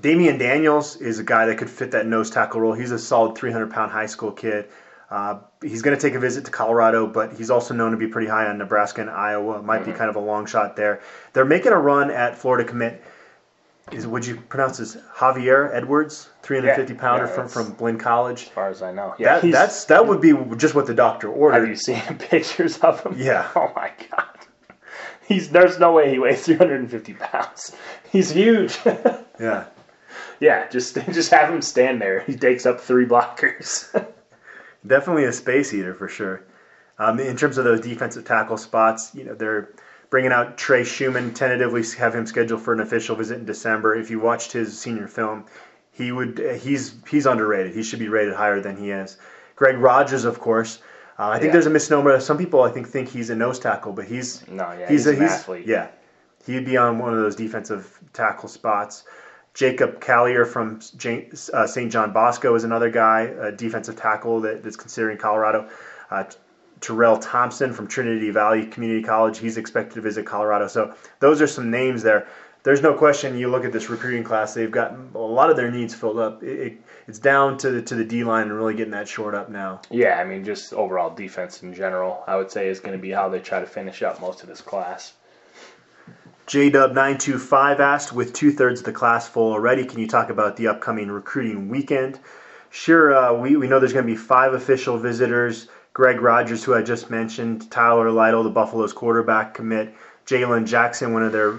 [0.00, 2.72] Damian Daniels is a guy that could fit that nose tackle role.
[2.72, 4.68] He's a solid 300 pound high school kid.
[5.10, 8.08] Uh, he's going to take a visit to Colorado, but he's also known to be
[8.08, 9.62] pretty high on Nebraska and Iowa.
[9.62, 11.02] Might be kind of a long shot there.
[11.32, 13.02] They're making a run at Florida commit.
[13.92, 18.42] Is would you pronounce this Javier Edwards, 350 Yeah, pounder yeah, from from Blinn College?
[18.44, 19.14] as far as I know.
[19.18, 21.68] Yeah, That, that's that would be just what the doctor Have ordered.
[21.68, 23.14] you seen pictures of him?
[23.18, 23.48] Yeah.
[23.56, 24.26] Oh my god.
[25.28, 27.74] He's there's no way he weighs 350 pounds.
[28.10, 28.78] He's huge.
[29.40, 29.64] Yeah.
[30.40, 32.20] yeah, just just have him stand there.
[32.20, 33.88] He takes up three blockers.
[34.86, 36.42] Definitely a space eater for sure.
[36.98, 39.70] Um, in terms of those defensive tackle spots, you know they're
[40.10, 41.34] bringing out Trey Schumann.
[41.34, 43.94] Tentatively have him scheduled for an official visit in December.
[43.94, 45.44] If you watched his senior film,
[45.92, 47.74] he would he's he's underrated.
[47.74, 49.16] He should be rated higher than he is.
[49.56, 50.80] Greg Rogers, of course.
[51.18, 51.52] Uh, I think Yeah.
[51.52, 52.18] there's a misnomer.
[52.20, 55.22] Some people I think think he's a nose tackle, but he's No, yeah, he's an
[55.22, 55.66] athlete.
[55.66, 55.88] Yeah,
[56.46, 59.04] he'd be on one of those defensive tackle spots.
[59.54, 60.80] Jacob Callier from
[61.52, 61.92] uh, St.
[61.92, 65.68] John Bosco is another guy, a defensive tackle that, that's considering Colorado.
[66.10, 66.24] Uh,
[66.84, 70.68] Terrell Thompson from Trinity Valley Community College, he's expected to visit Colorado.
[70.68, 72.28] So those are some names there.
[72.62, 73.38] There's no question.
[73.38, 76.42] You look at this recruiting class; they've got a lot of their needs filled up.
[76.42, 76.78] It, it,
[77.08, 79.80] it's down to the to the D line and really getting that short up now.
[79.90, 83.10] yeah, I mean just overall defense in general, I would say is going to be
[83.10, 85.14] how they try to finish up most of this class.
[86.46, 90.68] JDub925 asked, with two thirds of the class full already, can you talk about the
[90.68, 92.20] upcoming recruiting weekend?
[92.68, 96.74] Sure, uh, we, we know there's going to be five official visitors Greg Rogers, who
[96.74, 99.94] I just mentioned, Tyler Lytle, the Buffalo's quarterback commit,
[100.26, 101.56] Jalen Jackson, one of their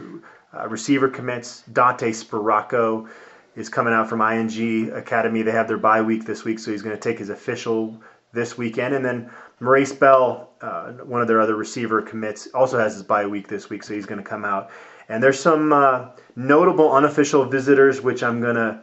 [0.53, 3.07] uh, receiver commits, Dante Sparaco
[3.55, 5.41] is coming out from IMG Academy.
[5.41, 7.97] They have their bye week this week, so he's going to take his official
[8.33, 8.93] this weekend.
[8.93, 9.31] And then
[9.61, 13.69] Maurice Bell, uh, one of their other receiver commits, also has his bye week this
[13.69, 14.69] week, so he's going to come out.
[15.07, 18.81] And there's some uh, notable unofficial visitors, which I'm going to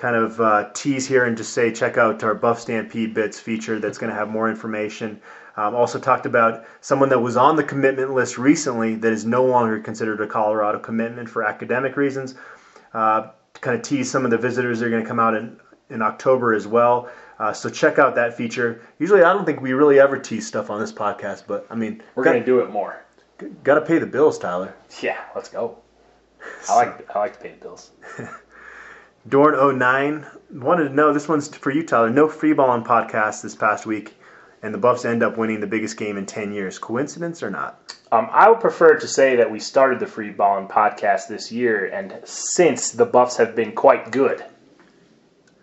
[0.00, 3.78] kind of uh, tease here and just say check out our Buff Stampede Bits feature
[3.78, 5.20] that's going to have more information.
[5.58, 9.44] Um, also talked about someone that was on the commitment list recently that is no
[9.44, 12.34] longer considered a Colorado commitment for academic reasons.
[12.94, 15.34] Uh, to kind of tease some of the visitors that are going to come out
[15.34, 17.10] in, in October as well.
[17.38, 18.80] Uh, so check out that feature.
[18.98, 22.02] Usually, I don't think we really ever tease stuff on this podcast, but I mean,
[22.14, 23.04] We're going to do it more.
[23.64, 24.74] got to pay the bills, Tyler.
[25.02, 25.76] Yeah, let's go.
[26.70, 27.90] I like I like to pay the bills.
[29.28, 32.08] Dorn09 wanted to know this one's for you, Tyler.
[32.08, 34.14] No free ball on podcast this past week,
[34.62, 36.78] and the Buffs end up winning the biggest game in 10 years.
[36.78, 37.94] Coincidence or not?
[38.10, 41.86] Um, I would prefer to say that we started the Free Ballin' podcast this year,
[41.86, 44.42] and since the Buffs have been quite good.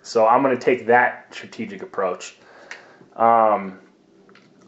[0.03, 2.37] So I'm going to take that strategic approach.
[3.15, 3.79] Um,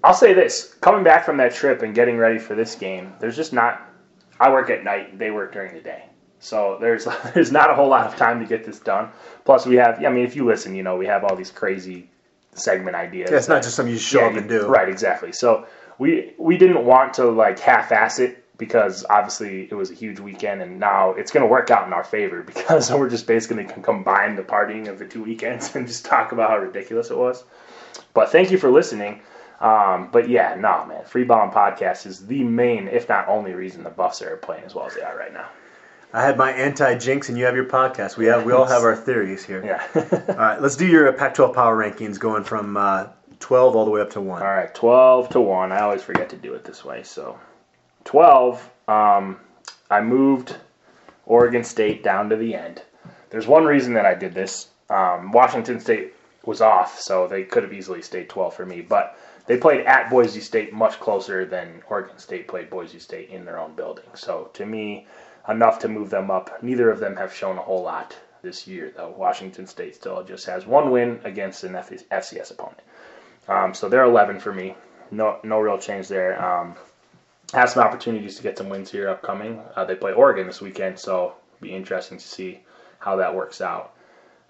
[0.03, 3.35] I'll say this coming back from that trip and getting ready for this game, there's
[3.35, 3.85] just not.
[4.39, 6.05] I work at night, they work during the day.
[6.39, 9.09] So there's there's not a whole lot of time to get this done.
[9.45, 12.09] Plus, we have, I mean, if you listen, you know, we have all these crazy
[12.53, 13.29] segment ideas.
[13.31, 14.67] Yeah, it's not just something you show yeah, up and do.
[14.67, 15.31] Right, exactly.
[15.31, 15.65] So
[15.97, 20.61] we we didn't want to like half-ass it because obviously it was a huge weekend,
[20.61, 23.75] and now it's going to work out in our favor because we're just basically going
[23.75, 27.17] to combine the partying of the two weekends and just talk about how ridiculous it
[27.17, 27.43] was.
[28.13, 29.21] But thank you for listening.
[29.59, 33.83] Um, but yeah, no, man, Free and Podcast is the main, if not only, reason
[33.83, 35.49] the Buffs are playing as well as they are right now.
[36.11, 38.17] I had my anti jinx, and you have your podcast.
[38.17, 39.63] We have we all have our theories here.
[39.63, 39.85] Yeah.
[40.29, 43.07] All right, let's do your Pac-12 power rankings, going from uh,
[43.39, 44.41] 12 all the way up to one.
[44.41, 45.71] All right, 12 to 1.
[45.71, 47.03] I always forget to do it this way.
[47.03, 47.39] So
[48.05, 49.39] 12, um,
[49.89, 50.55] I moved
[51.25, 52.81] Oregon State down to the end.
[53.29, 54.69] There's one reason that I did this.
[54.89, 58.81] Um, Washington State was off, so they could have easily stayed 12 for me.
[58.81, 63.45] But they played at Boise State much closer than Oregon State played Boise State in
[63.45, 64.05] their own building.
[64.15, 65.05] So to me,
[65.49, 66.61] enough to move them up.
[66.61, 69.13] Neither of them have shown a whole lot this year, though.
[69.17, 72.81] Washington State still just has one win against an FCS opponent.
[73.47, 74.75] Um, so they're 11 for me.
[75.11, 76.41] No, no real change there.
[76.43, 76.75] Um,
[77.53, 79.59] have some opportunities to get some wins here upcoming.
[79.75, 82.59] Uh, they play Oregon this weekend, so be interesting to see
[82.99, 83.93] how that works out.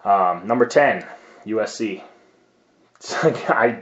[0.03, 1.05] Um, number 10,
[1.45, 2.03] USC.
[3.23, 3.81] I,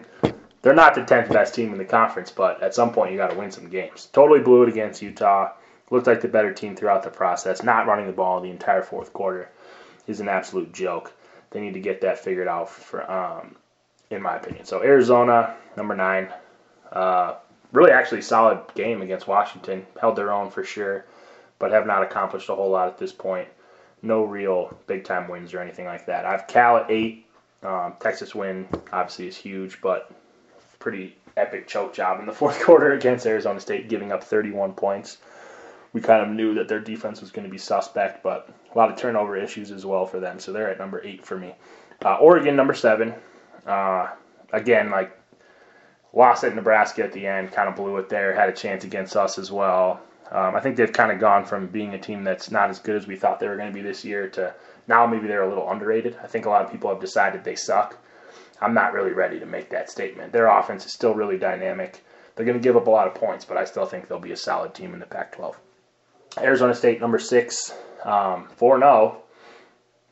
[0.61, 3.31] they're not the tenth best team in the conference, but at some point you got
[3.31, 4.07] to win some games.
[4.13, 5.53] Totally blew it against Utah.
[5.89, 7.63] Looked like the better team throughout the process.
[7.63, 9.49] Not running the ball the entire fourth quarter
[10.05, 11.13] is an absolute joke.
[11.51, 13.55] They need to get that figured out for, um,
[14.09, 14.65] in my opinion.
[14.65, 16.29] So Arizona, number nine,
[16.91, 17.35] uh,
[17.71, 19.85] really actually solid game against Washington.
[19.99, 21.05] Held their own for sure,
[21.59, 23.47] but have not accomplished a whole lot at this point.
[24.01, 26.25] No real big time wins or anything like that.
[26.25, 27.25] I have Cal at eight.
[27.63, 30.11] Um, Texas win obviously is huge, but
[30.79, 35.17] pretty epic choke job in the fourth quarter against Arizona State, giving up 31 points.
[35.93, 38.91] We kind of knew that their defense was going to be suspect, but a lot
[38.91, 40.39] of turnover issues as well for them.
[40.39, 41.55] So they're at number eight for me.
[42.03, 43.13] Uh, Oregon, number seven.
[43.65, 44.09] Uh,
[44.51, 45.17] again, like
[46.13, 48.33] lost at Nebraska at the end, kind of blew it there.
[48.33, 50.01] Had a chance against us as well.
[50.31, 52.97] Um, I think they've kind of gone from being a team that's not as good
[52.97, 54.53] as we thought they were going to be this year to
[54.87, 56.17] now maybe they're a little underrated.
[56.21, 57.97] I think a lot of people have decided they suck.
[58.61, 60.33] I'm not really ready to make that statement.
[60.33, 62.03] Their offense is still really dynamic.
[62.35, 64.31] They're going to give up a lot of points, but I still think they'll be
[64.31, 65.57] a solid team in the Pac 12.
[66.41, 67.73] Arizona State, number six,
[68.05, 69.17] um, 4 0,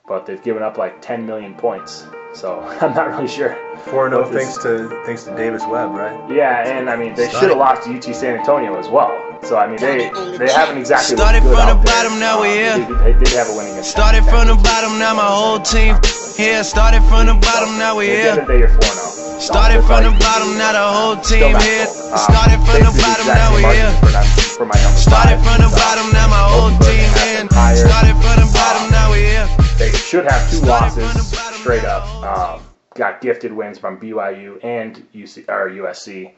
[0.08, 2.06] but they've given up like 10 million points.
[2.34, 3.56] So I'm not really sure.
[3.86, 6.18] 4 0 thanks to thanks to Davis Webb, right?
[6.32, 9.12] Yeah, and I mean, they should have lost to UT San Antonio as well.
[9.44, 10.10] So, I mean, they
[10.40, 11.94] they haven't exactly Started good from the out there.
[12.04, 12.98] bottom, now we Uh, here.
[13.04, 13.86] They, they did have a winning attack.
[13.86, 15.96] Started from the bottom, now my whole team
[16.36, 16.64] here.
[16.64, 18.42] Started from the bottom, now we At the end here.
[18.42, 19.40] of the day, you're 4 0.
[19.40, 21.86] Started from the bottom, now the whole team here.
[21.86, 24.45] Um, Started from the bottom, now we're here.
[24.56, 25.60] For my number Started five.
[25.60, 27.38] from the bottom, now my whole team has here.
[27.40, 27.76] them higher.
[27.76, 29.50] Started from the bottom, now we here.
[29.78, 32.08] They should have two losses straight up.
[32.24, 36.32] Um, got gifted wins from BYU and UC, or USC.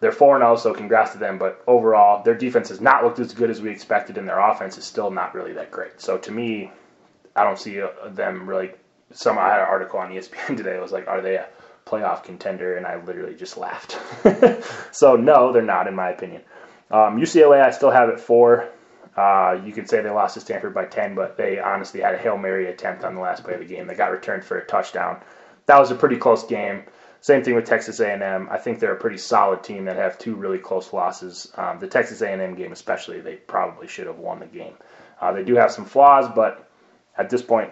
[0.00, 1.38] They're 4 0, so congrats to them.
[1.38, 4.76] But overall, their defense has not looked as good as we expected, and their offense
[4.76, 6.00] is still not really that great.
[6.00, 6.72] So to me,
[7.36, 8.72] I don't see uh, them really.
[9.12, 10.74] Some I had an article on ESPN today.
[10.74, 11.46] It was like, are they a
[11.86, 12.76] playoff contender?
[12.76, 13.96] And I literally just laughed.
[14.90, 16.42] so no, they're not, in my opinion.
[16.92, 18.68] Um, UCLA, I still have it four.
[19.16, 22.18] Uh, you could say they lost to Stanford by 10, but they honestly had a
[22.18, 23.86] Hail Mary attempt on the last play of the game.
[23.86, 25.20] They got returned for a touchdown.
[25.66, 26.84] That was a pretty close game.
[27.20, 28.48] Same thing with Texas A&M.
[28.50, 31.52] I think they're a pretty solid team that have two really close losses.
[31.56, 34.74] Um, the Texas A&M game especially, they probably should have won the game.
[35.20, 36.68] Uh, they do have some flaws, but
[37.16, 37.70] at this point,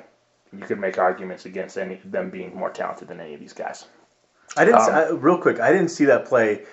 [0.53, 3.87] you could make arguments against any them being more talented than any of these guys.
[4.57, 4.81] I didn't.
[4.81, 6.65] Um, I, real quick, I didn't see that play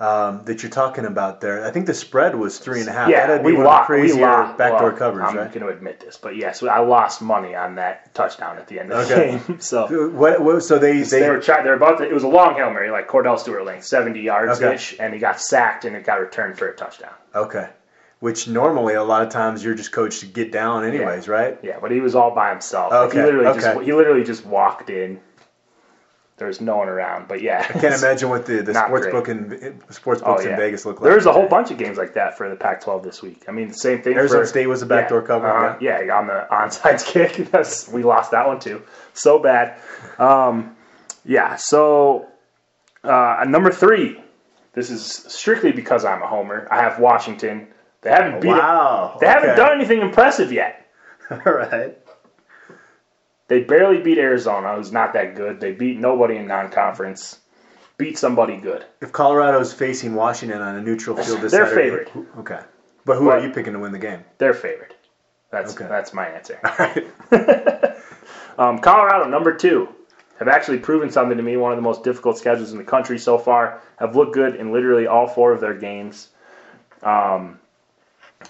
[0.00, 1.64] um, that you're talking about there.
[1.64, 3.10] I think the spread was three and a half.
[3.10, 3.90] Yeah, That'd be we one of the lost.
[3.90, 4.58] We lost.
[4.58, 5.52] backdoor well, coverage, I'm right?
[5.52, 8.92] going to admit this, but yes, I lost money on that touchdown at the end
[8.92, 9.36] of Okay.
[9.36, 9.58] the game.
[9.60, 11.64] So What, what, so they they, they, were trying.
[11.64, 11.98] They're about.
[11.98, 15.12] To, it was a long hail mary, like Kordell Stewart length, seventy yards ish, and
[15.12, 17.12] he got sacked and it got returned for a touchdown.
[17.34, 17.68] okay.
[18.20, 21.58] Which normally a lot of times you're just coached to get down anyways, right?
[21.62, 22.92] Yeah, but he was all by himself.
[22.92, 23.84] Like, Okay, he literally just okay.
[23.84, 25.20] he literally just walked in.
[26.40, 29.12] There was no one around, but yeah, I can't imagine what the, the sports great.
[29.12, 30.56] book in sports Oh, books in.
[30.56, 31.10] Vegas look like.
[31.10, 33.44] There's a whole bunch of games like that for the Pac-12 this week.
[33.46, 34.14] I mean, the same thing.
[34.14, 36.18] Arizona for, State was a backdoor yeah, cover, uh-huh, yeah.
[36.18, 37.50] on the onside kick.
[37.50, 38.80] That's, we lost that one too.
[39.12, 39.82] So bad.
[40.18, 40.76] Um,
[41.26, 41.56] yeah.
[41.56, 42.26] So
[43.04, 44.22] uh, number three.
[44.72, 46.66] This is strictly because I'm a homer.
[46.70, 47.66] I have Washington.
[48.00, 48.48] They haven't beat.
[48.48, 49.18] Wow.
[49.20, 50.86] They haven't done anything impressive yet.
[51.30, 51.98] All right.
[53.50, 55.58] They barely beat Arizona, who's not that good.
[55.58, 57.40] They beat nobody in non-conference.
[57.96, 58.84] Beat somebody good.
[59.00, 62.26] If Colorado's facing Washington on a neutral field this They're Saturday, favored.
[62.38, 62.60] Okay.
[63.04, 64.24] But who are you picking to win the game?
[64.38, 64.94] They're favored.
[65.50, 65.88] That's Okay.
[65.88, 66.60] that's my answer.
[66.64, 67.96] All right.
[68.58, 69.88] Um, Colorado, number two,
[70.38, 71.56] have actually proven something to me.
[71.56, 73.80] One of the most difficult schedules in the country so far.
[73.98, 76.28] Have looked good in literally all four of their games.
[77.02, 77.58] Um,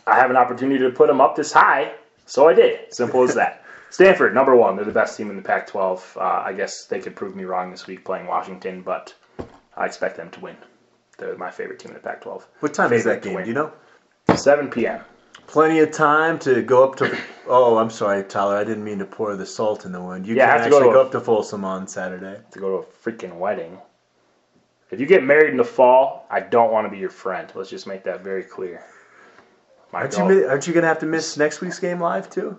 [0.08, 1.92] I have an opportunity to put them up this high,
[2.26, 2.92] so I did.
[2.92, 3.59] Simple as that.
[3.90, 4.76] Stanford, number one.
[4.76, 6.16] They're the best team in the Pac-12.
[6.16, 9.14] Uh, I guess they could prove me wrong this week playing Washington, but
[9.76, 10.56] I expect them to win.
[11.18, 12.44] They're my favorite team in the Pac-12.
[12.60, 13.42] What time is that game?
[13.42, 13.72] Do you know?
[14.34, 15.00] 7 p.m.
[15.48, 17.18] Plenty of time to go up to.
[17.52, 18.54] Oh, I'm sorry, Tyler.
[18.54, 20.24] I didn't mean to pour the salt in the wound.
[20.24, 22.38] You Yeah, can have to go go, up to Folsom on Saturday.
[22.52, 23.76] to go to a freaking wedding.
[24.92, 27.50] If you get married in the fall, I don't want to be your friend.
[27.56, 28.84] Let's just make that very clear.
[29.92, 32.56] My Aren't you, aren't you going to have to miss next week's game live too?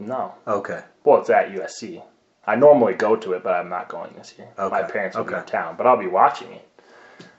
[0.00, 0.34] No.
[0.46, 0.82] Okay.
[1.04, 2.02] Well, it's at USC.
[2.46, 4.48] I normally go to it, but I'm not going this year.
[4.58, 4.70] Okay.
[4.74, 5.42] My parents will be okay.
[5.42, 6.66] in town, but I'll be watching it.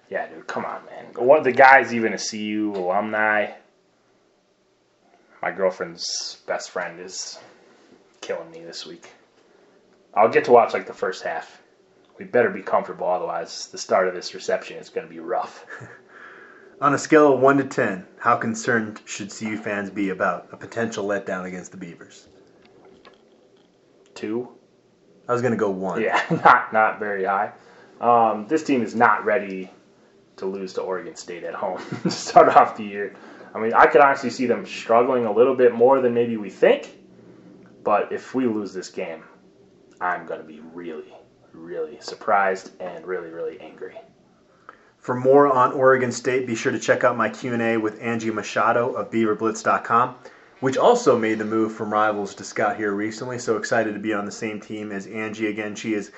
[0.10, 1.06] Yeah, dude, come on, man.
[1.16, 3.52] One of the guys, even a CU alumni.
[5.42, 7.40] My girlfriend's best friend is
[8.22, 9.10] killing me this week.
[10.14, 11.62] I'll get to watch like the first half.
[12.20, 15.66] We better be comfortable, otherwise the start of this reception is going to be rough.
[16.82, 20.58] On a scale of one to ten, how concerned should CU fans be about a
[20.58, 22.28] potential letdown against the Beavers?
[24.22, 24.50] Two.
[25.28, 26.00] I was going to go one.
[26.00, 27.54] Yeah, not not very high.
[28.00, 29.72] Um, this team is not ready
[30.38, 33.16] to lose to Oregon State at home to start off the year.
[33.54, 36.52] I mean, I could honestly see them struggling a little bit more than maybe we
[36.52, 36.98] think.
[37.84, 39.24] But if we lose this game,
[40.00, 41.14] I'm going to be really,
[41.52, 43.98] really surprised and really, really angry.
[44.98, 48.94] For more on Oregon State, be sure to check out my Q&A with Angie Machado
[48.94, 50.16] of BeaverBlitz.com,
[50.62, 53.38] which also made the move from rivals to scout here recently.
[53.38, 55.76] So excited to be on the same team as Angie again.
[55.76, 56.12] She is,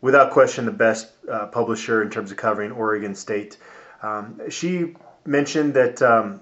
[0.00, 3.58] without question, the best uh, publisher in terms of covering Oregon State.
[4.02, 6.40] Um, she mentioned that um,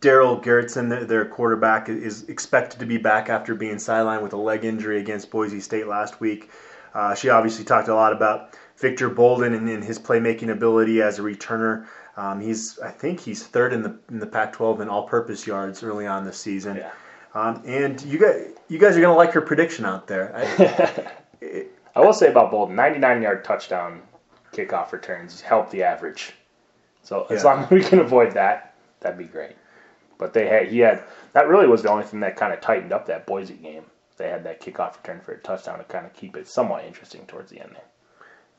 [0.00, 4.64] Darell Garretson, their quarterback, is expected to be back after being sidelined with a leg
[4.64, 6.50] injury against Boise State last week.
[6.92, 11.18] Uh, she obviously talked a lot about Victor Bolden and, and his playmaking ability as
[11.18, 11.86] a returner.
[12.16, 16.06] Um, he's, I think, he's third in the in the Pac-12 in all-purpose yards early
[16.06, 16.76] on this season.
[16.76, 16.90] Yeah.
[17.34, 20.32] Um, and you guys, you guys are gonna like her prediction out there.
[20.36, 24.02] I, I will say about Bolden, 99 yard touchdown
[24.52, 26.32] kickoff returns help the average.
[27.02, 27.50] So as Yeah.
[27.54, 29.56] long as we can avoid that, that'd be great.
[30.16, 31.02] But they had he had
[31.32, 33.84] that really was the only thing that kind of tightened up that Boise game.
[34.16, 37.26] They had that kickoff return for a touchdown to kind of keep it somewhat interesting
[37.26, 37.82] towards the end there.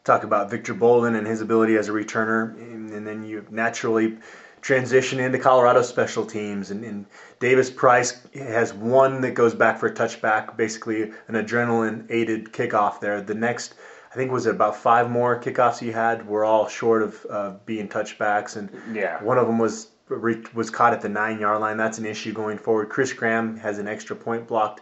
[0.06, 4.18] Talk about Victor Bolden and his ability as a returner, and, and then you naturally
[4.62, 6.72] transition into Colorado special teams.
[6.72, 7.06] And, and
[7.39, 12.99] Davis Price has one that goes back for a touchback, basically an adrenaline aided kickoff
[12.99, 13.20] there.
[13.22, 13.76] The next,
[14.12, 17.51] I think, was it about five more kickoffs he had were all short of uh,
[17.66, 19.22] being touchbacks, and Yeah.
[19.24, 19.89] one of them was
[20.53, 21.78] was caught at the nine yard line.
[21.78, 22.89] That's an issue going forward.
[22.89, 24.82] Chris Graham has an extra point blocked,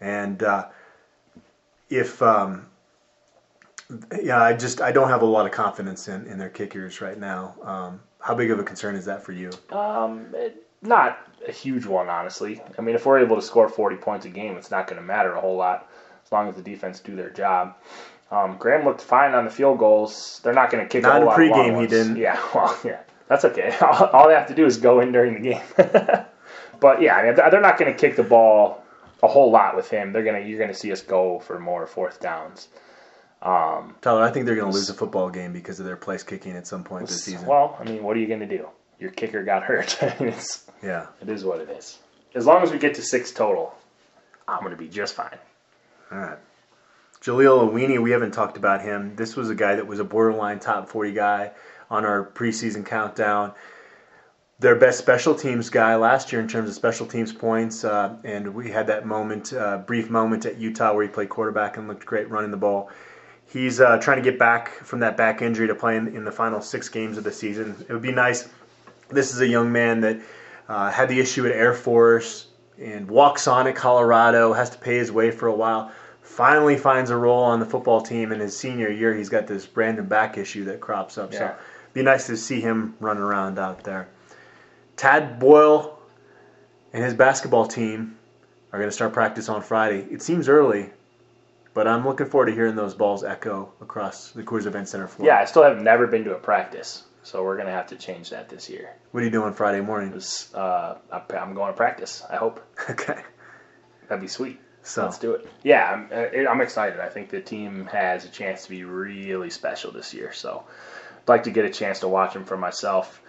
[0.00, 0.66] and uh,
[1.88, 2.66] if um,
[4.22, 7.18] yeah, I just I don't have a lot of confidence in, in their kickers right
[7.18, 7.54] now.
[7.62, 9.50] Um, how big of a concern is that for you?
[9.70, 12.60] Um, it, not a huge one, honestly.
[12.78, 15.06] I mean, if we're able to score 40 points a game, it's not going to
[15.06, 15.90] matter a whole lot
[16.24, 17.76] as long as the defense do their job.
[18.30, 20.40] Um, Graham looked fine on the field goals.
[20.42, 21.90] They're not going to kick Not a in whole lot of pregame, he ones.
[21.90, 22.16] didn't.
[22.16, 23.76] Yeah, well, yeah, that's okay.
[23.80, 25.62] All, all they have to do is go in during the game.
[26.80, 28.82] but yeah, I mean, they're not going to kick the ball
[29.22, 30.12] a whole lot with him.
[30.12, 32.68] They're gonna you're going to see us go for more fourth downs.
[33.44, 36.22] Um, Tyler, I think they're going to lose a football game because of their place
[36.22, 37.46] kicking at some point this season.
[37.46, 38.68] well, I mean, what are you going to do?
[38.98, 39.98] Your kicker got hurt.
[40.02, 41.08] it's, yeah.
[41.20, 41.98] it is what it is.
[42.34, 43.74] As long as we get to six total,
[44.48, 45.38] I'm going to be just fine.
[46.10, 46.38] All right.
[47.20, 49.14] Jaleel Awini, we haven't talked about him.
[49.16, 51.52] This was a guy that was a borderline top 40 guy
[51.90, 53.52] on our preseason countdown.
[54.58, 58.54] Their best special teams guy last year in terms of special teams points, uh, and
[58.54, 62.06] we had that moment, uh, brief moment at Utah where he played quarterback and looked
[62.06, 62.90] great running the ball.
[63.54, 66.32] He's uh, trying to get back from that back injury to play in, in the
[66.32, 67.76] final six games of the season.
[67.88, 68.48] It would be nice.
[69.10, 70.18] This is a young man that
[70.68, 72.48] uh, had the issue at Air Force
[72.80, 75.92] and walks on at Colorado, has to pay his way for a while.
[76.22, 79.14] Finally finds a role on the football team in his senior year.
[79.14, 81.32] He's got this brand new back issue that crops up.
[81.32, 81.54] So Yeah.
[81.92, 84.08] be nice to see him running around out there.
[84.96, 85.96] Tad Boyle
[86.92, 88.16] and his basketball team
[88.72, 90.08] are going to start practice on Friday.
[90.10, 90.90] It seems early,
[91.74, 95.28] but I'm looking forward to hearing those balls echo across the Coors Event Center floor.
[95.28, 97.96] Yeah, I still have never been to a practice, so we're going to have to
[97.96, 98.94] change that this year.
[99.10, 100.12] What are you doing Friday morning?
[100.14, 102.22] It's, uh, I'm going to practice.
[102.30, 102.60] I hope
[102.90, 103.20] Okay.
[104.08, 104.60] that'd be sweet.
[104.82, 105.48] So Let's do it.
[105.62, 107.00] Yeah, I'm, uh, I'm excited.
[107.00, 110.32] I think the team has a chance to be really special this year.
[110.32, 110.64] So
[111.22, 113.22] I'd like to get a chance to watch them for myself.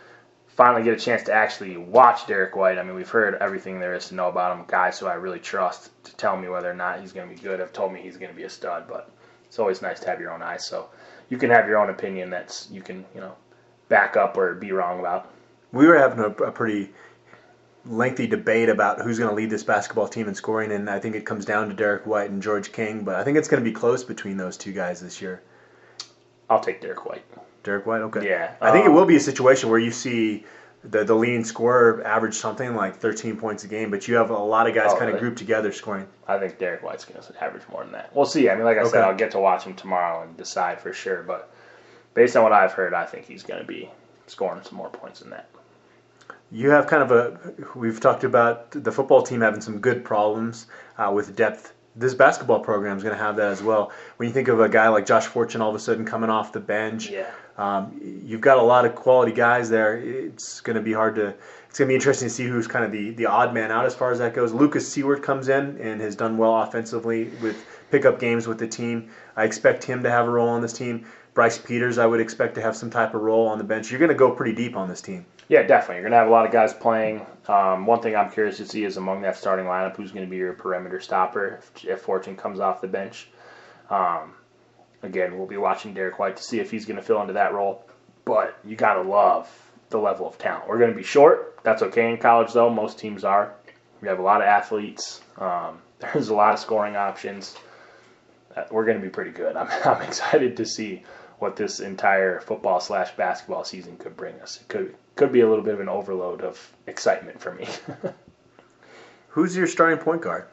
[0.56, 2.78] Finally, get a chance to actually watch Derrick White.
[2.78, 4.64] I mean, we've heard everything there is to know about him.
[4.68, 7.41] Guys who I really trust to tell me whether or not he's going to be
[7.41, 8.86] good have told me he's going to be a stud.
[8.88, 9.12] But
[9.45, 10.66] it's always nice to have your own eyes.
[10.66, 10.89] So
[11.30, 13.36] you can have your own opinion that's you can you know
[13.89, 15.30] back up or be wrong about.
[15.74, 16.91] we were having a, a pretty
[17.86, 21.16] lengthy debate about who's going to lead this basketball team in scoring, and I think
[21.16, 23.03] it comes down to Derrick White and George King.
[23.03, 25.41] But I think it's going to be close between those two guys this year.
[26.49, 27.26] I'll take Derrick White.
[27.66, 28.30] Derrick White, okay.
[28.30, 30.45] Yeah, I think it um, will be a situation where you see
[30.84, 34.38] the the leading scorer average something like 13 points a game, but you have a
[34.38, 36.07] lot of guys Oh, kind of grouped together scoring.
[36.28, 38.16] I think Derrick White's going to average more than that.
[38.16, 38.49] We'll see.
[38.49, 41.24] I mean, like I said, I'll get to watch him tomorrow and decide for sure.
[41.24, 41.51] But
[42.13, 43.89] based on what I've heard, I think he's going to be
[44.28, 45.49] scoring some more points than that.
[46.51, 47.53] You have kind of a.
[47.76, 51.74] We've talked about the football team having some good problems uh, with depth.
[51.96, 53.91] This basketball program is going to have that as well.
[54.18, 56.52] When you think of a guy like Josh Fortune all of a sudden coming off
[56.52, 57.30] the bench, Yeah.
[57.58, 59.98] um, you've got a lot of quality guys there.
[59.98, 61.34] It's going to be hard to.
[61.70, 63.86] It's going to be interesting to see who's kind of the, the odd man out
[63.86, 64.54] as far as that goes.
[64.54, 69.10] Lucas Siewert comes in and has done well offensively with pickup games with the team.
[69.36, 71.06] I expect him to have a role on this team.
[71.34, 73.91] Bryce Peters, I would expect to have some type of role on the bench.
[73.91, 75.26] You're going to go pretty deep on this team.
[75.48, 75.98] Yeah, definitely.
[75.98, 77.26] You're going to have a lot of guys playing.
[77.48, 80.30] Um, one thing I'm curious to see is among that starting lineup, who's going to
[80.30, 83.28] be your perimeter stopper if, if Fortune comes off the bench.
[83.89, 84.34] Um,
[85.04, 87.54] again, we'll be watching Derrick White to see if he's going to fill into that
[87.54, 87.86] role.
[88.26, 89.48] But you got to love
[89.91, 90.68] the level of talent.
[90.68, 91.60] We're going to be short.
[91.64, 92.72] That's okay in college, though.
[92.72, 93.54] Most teams are.
[94.02, 95.22] We have a lot of athletes.
[95.38, 97.56] Um, there's a lot of scoring options.
[98.56, 99.56] Uh, We're going to be pretty good.
[99.56, 101.04] I'm, I'm excited to see
[101.38, 104.60] what this entire football slash basketball season could bring us.
[104.60, 107.68] It could could be a little bit of an overload of excitement for me.
[109.30, 110.45] Who's your starting point guard?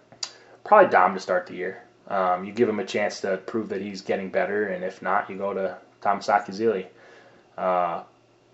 [0.64, 1.82] Probably Dom to start the year.
[2.08, 5.30] Um, you give him a chance to prove that he's getting better, and if not,
[5.30, 6.86] you go to Thomas Akyazili.
[7.56, 8.02] Uh,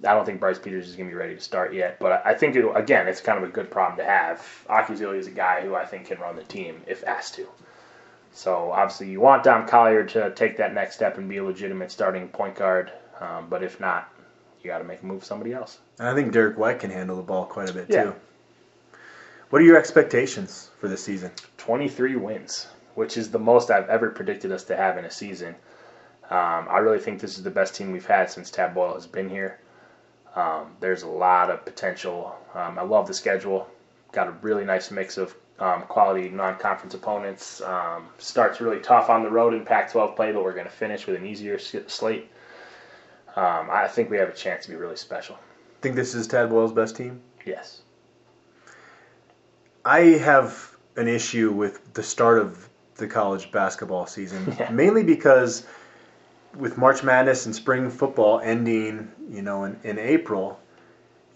[0.04, 2.34] I don't think Bryce Peters is going to be ready to start yet, but I
[2.34, 4.46] think it, again, it's kind of a good problem to have.
[4.68, 7.48] Akyazili is a guy who I think can run the team if asked to.
[8.32, 11.90] So obviously, you want Dom Collier to take that next step and be a legitimate
[11.90, 14.12] starting point guard, um, but if not,
[14.68, 15.78] you got to make a move somebody else.
[15.98, 18.02] And I think Derrick White can handle the ball quite a bit Yeah.
[18.04, 18.14] too.
[19.48, 21.30] What are your expectations for this season?
[21.56, 25.54] 23 wins, which is the most I've ever predicted us to have in a season.
[26.30, 29.06] Um, I really think this is the best team we've had since Tad Boyle has
[29.06, 29.58] been here.
[30.36, 32.36] Um, there's a lot of potential.
[32.54, 33.66] Um, I love the schedule.
[34.12, 37.62] Got a really nice mix of um, quality non-conference opponents.
[37.62, 41.06] Um, starts really tough on the road in Pac-12 play, but we're going to finish
[41.06, 42.30] with an easier slate.
[43.38, 45.38] Um, I think we have a chance to be really special.
[45.80, 47.20] Think this is Tad Boyle's best team?
[47.46, 47.82] Yes.
[49.84, 54.70] I have an issue with the start of the college basketball season, Yeah.
[54.70, 55.64] mainly because
[56.56, 60.58] with March Madness and spring football ending, you know, in, in April,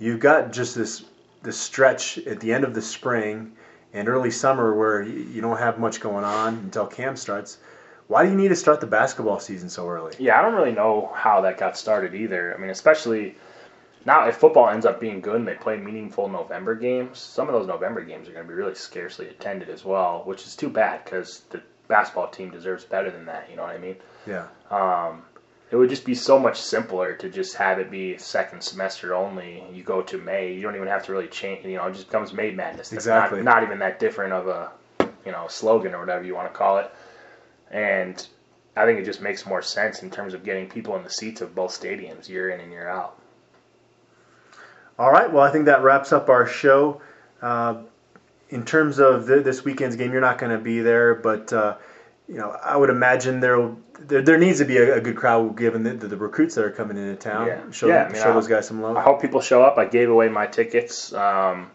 [0.01, 1.05] you've got just this
[1.45, 3.53] this stretch at the end of the spring
[3.93, 7.59] and early summer where you, you don't have much going on until camp starts.
[8.09, 10.15] Why do you need to start the basketball season so early?
[10.19, 12.55] Yeah, I don't really know how that got started either.
[12.55, 13.37] I mean, especially
[14.05, 17.55] now if football ends up being good and they play meaningful November games, some of
[17.55, 20.69] those November games are going to be really scarcely attended as well, which is too
[20.69, 23.49] bad because the basketball team deserves better than that.
[23.51, 23.97] You know what I mean?
[24.27, 24.47] Yeah.
[24.71, 25.23] Um,
[25.71, 29.65] it would just be so much simpler to just have it be second semester only.
[29.73, 31.65] You go to May, you don't even have to really change.
[31.65, 32.91] You know, it just becomes May Madness.
[32.91, 33.43] That's Exactly.
[33.43, 34.71] Not, not even that different of a,
[35.25, 36.91] you know, slogan or whatever you want to call it.
[37.73, 38.27] And
[38.77, 41.41] I think it just makes more sense in terms of getting people in the seats
[41.41, 43.19] of both stadiums year in and year out.
[44.99, 45.33] All right.
[45.33, 47.01] Well, I think that wraps up our show.
[47.41, 47.83] Uh,
[48.51, 51.77] in terms of th- this weekend's game, you're not going to be there, but uh,
[52.29, 55.57] you know, I would imagine there there, there needs to be a, a good crowd
[55.57, 57.47] given the, the, recruits that are coming into town.
[57.47, 57.71] Yeah.
[57.71, 58.97] Show, Yeah, I mean, show I- those guys some love.
[58.97, 59.79] I hope people show up.
[59.79, 61.71] I gave away my tickets um,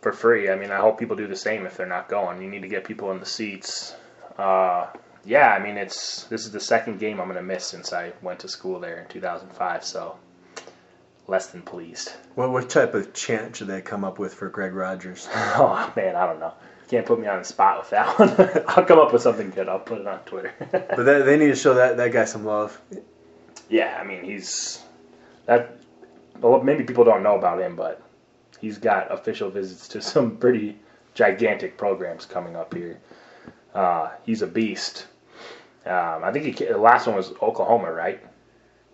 [0.00, 0.50] for free.
[0.50, 2.42] I mean, I hope people do the same if they're not going.
[2.42, 3.94] You need to get people in the seats.
[4.38, 4.86] Uh,
[5.24, 8.12] yeah, I mean, it's this is the second game I'm going to miss since I
[8.22, 9.84] went to school there in 2005.
[9.84, 10.16] So
[11.26, 12.12] less than pleased.
[12.34, 15.28] What, what type of chant should they come up with for Greg Rogers?
[15.34, 16.54] Oh man, I don't know.
[16.88, 18.64] Can't put me on the spot with that one.
[18.68, 19.68] I'll come up with something good.
[19.68, 20.54] I'll put it on Twitter.
[20.70, 22.80] but they, they need to show that, that guy some love.
[23.68, 24.82] Yeah, I mean he's
[25.46, 25.76] that.
[26.40, 28.00] Well, maybe people don't know about him, but
[28.60, 30.78] he's got official visits to some pretty
[31.14, 33.00] gigantic programs coming up here.
[33.78, 35.06] Uh, he's a beast.
[35.86, 38.20] Um, I think he, the last one was Oklahoma, right?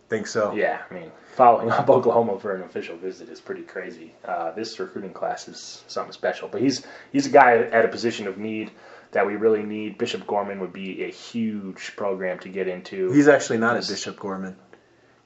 [0.08, 0.54] Think so.
[0.54, 4.14] Yeah, I mean following up Oklahoma for an official visit is pretty crazy.
[4.24, 8.28] Uh, this recruiting class is something special, but he's he's a guy at a position
[8.28, 8.70] of need
[9.12, 9.96] that we really need.
[9.98, 13.10] Bishop Gorman would be a huge program to get into.
[13.12, 14.56] He's actually not He's- at Bishop Gorman.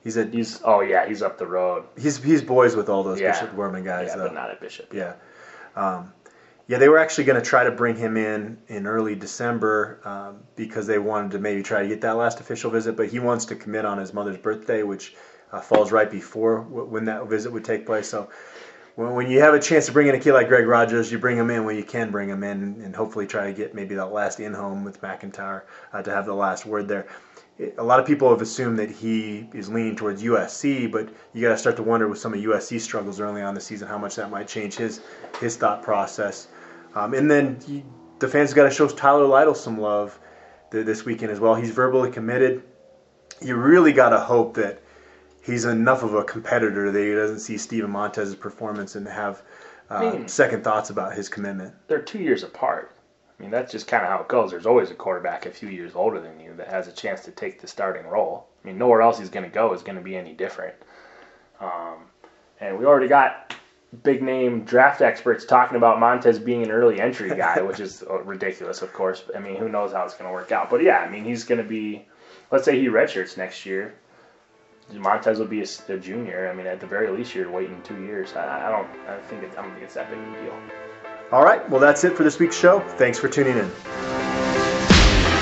[0.04, 1.84] He's at He's oh yeah, he's up the road.
[2.00, 3.32] he's he's boys with all those Yeah.
[3.32, 4.28] Bishop Gorman guys yeah, though.
[4.28, 4.94] but not at Bishop.
[4.94, 5.14] Yeah.
[5.74, 6.12] Um,
[6.68, 10.40] yeah, they were actually going to try to bring him in in early December um,
[10.54, 13.46] because they wanted to maybe try to get that last official visit, but he wants
[13.46, 15.16] to commit on his mother's birthday, which
[15.50, 18.06] uh, falls right before w- when that visit would take place.
[18.06, 18.28] So
[18.96, 21.18] when, when you have a chance to bring in a kid like Greg Rogers, you
[21.18, 23.94] bring him in when you can bring him in and hopefully try to get maybe
[23.94, 25.64] that last in home with MacIntyre
[25.94, 27.06] uh, to have the last word there.
[27.78, 31.48] A lot of people have assumed that he is leaning towards USC, but you got
[31.48, 34.16] to start to wonder with some of USC struggles early on the season how much
[34.16, 35.00] that might change his
[35.40, 36.48] his thought process.
[36.94, 37.82] Um, and then you,
[38.18, 40.18] the fans got to show Tyler Lytle some love
[40.70, 41.54] th- this weekend as well.
[41.54, 42.62] He's verbally committed.
[43.40, 44.82] You really got to hope that
[45.42, 49.42] he's enough of a competitor that he doesn't see Steven Montez's performance and have
[49.90, 51.74] uh, I mean- second thoughts about his commitment.
[51.88, 52.92] They're two years apart.
[53.38, 54.50] I mean, that's just kind of how it goes.
[54.50, 57.30] There's always a quarterback a few years older than you that has a chance to
[57.30, 58.48] take the starting role.
[58.64, 60.74] I mean, nowhere else he's going to go is going to be any different.
[61.60, 61.98] Um,
[62.60, 63.54] and we already got
[64.02, 68.18] big name draft experts talking about Montez being an early entry guy, which is uh,
[68.22, 69.22] ridiculous, of course.
[69.34, 70.70] I mean, who knows how it's going to work out?
[70.70, 72.06] But yeah, I mean, he's going to be.
[72.50, 73.94] Let's say he redshirts next year.
[74.92, 76.48] Montez will be a junior.
[76.50, 78.34] I mean, at the very least, you're waiting two years.
[78.34, 78.88] I, I don't.
[79.06, 79.42] I think.
[79.42, 80.54] It, I don't think it's that big of a deal.
[81.30, 82.80] All right, well, that's it for this week's show.
[82.96, 84.07] Thanks for tuning in.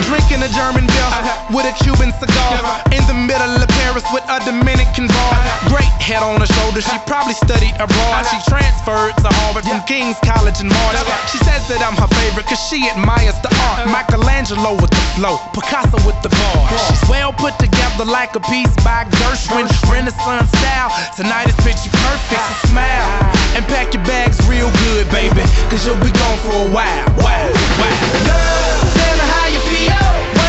[0.06, 1.10] Drinking a German beer
[1.50, 2.62] with a Cuban cigar.
[2.94, 5.34] In the middle of Paris with a Dominican bar.
[5.66, 8.22] Great head on her shoulder, she probably studied abroad.
[8.30, 10.94] She transferred to Harvard from King's College in March.
[11.34, 13.90] She says that I'm her favorite cause she admires the art.
[13.90, 16.70] Michelangelo with the flow, Picasso with the bar.
[16.86, 19.66] She's well put together like a piece by Gershwin.
[19.90, 20.94] Renaissance style.
[21.18, 23.10] Tonight is picture perfect, so smile.
[23.58, 25.42] And pack your bags real good, baby.
[25.66, 27.10] Cause you'll be gone for a while.
[27.18, 27.50] Wow,
[27.82, 28.06] wow.
[28.22, 28.95] Girl,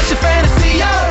[0.08, 0.82] What's your fantasy?
[0.82, 1.07] I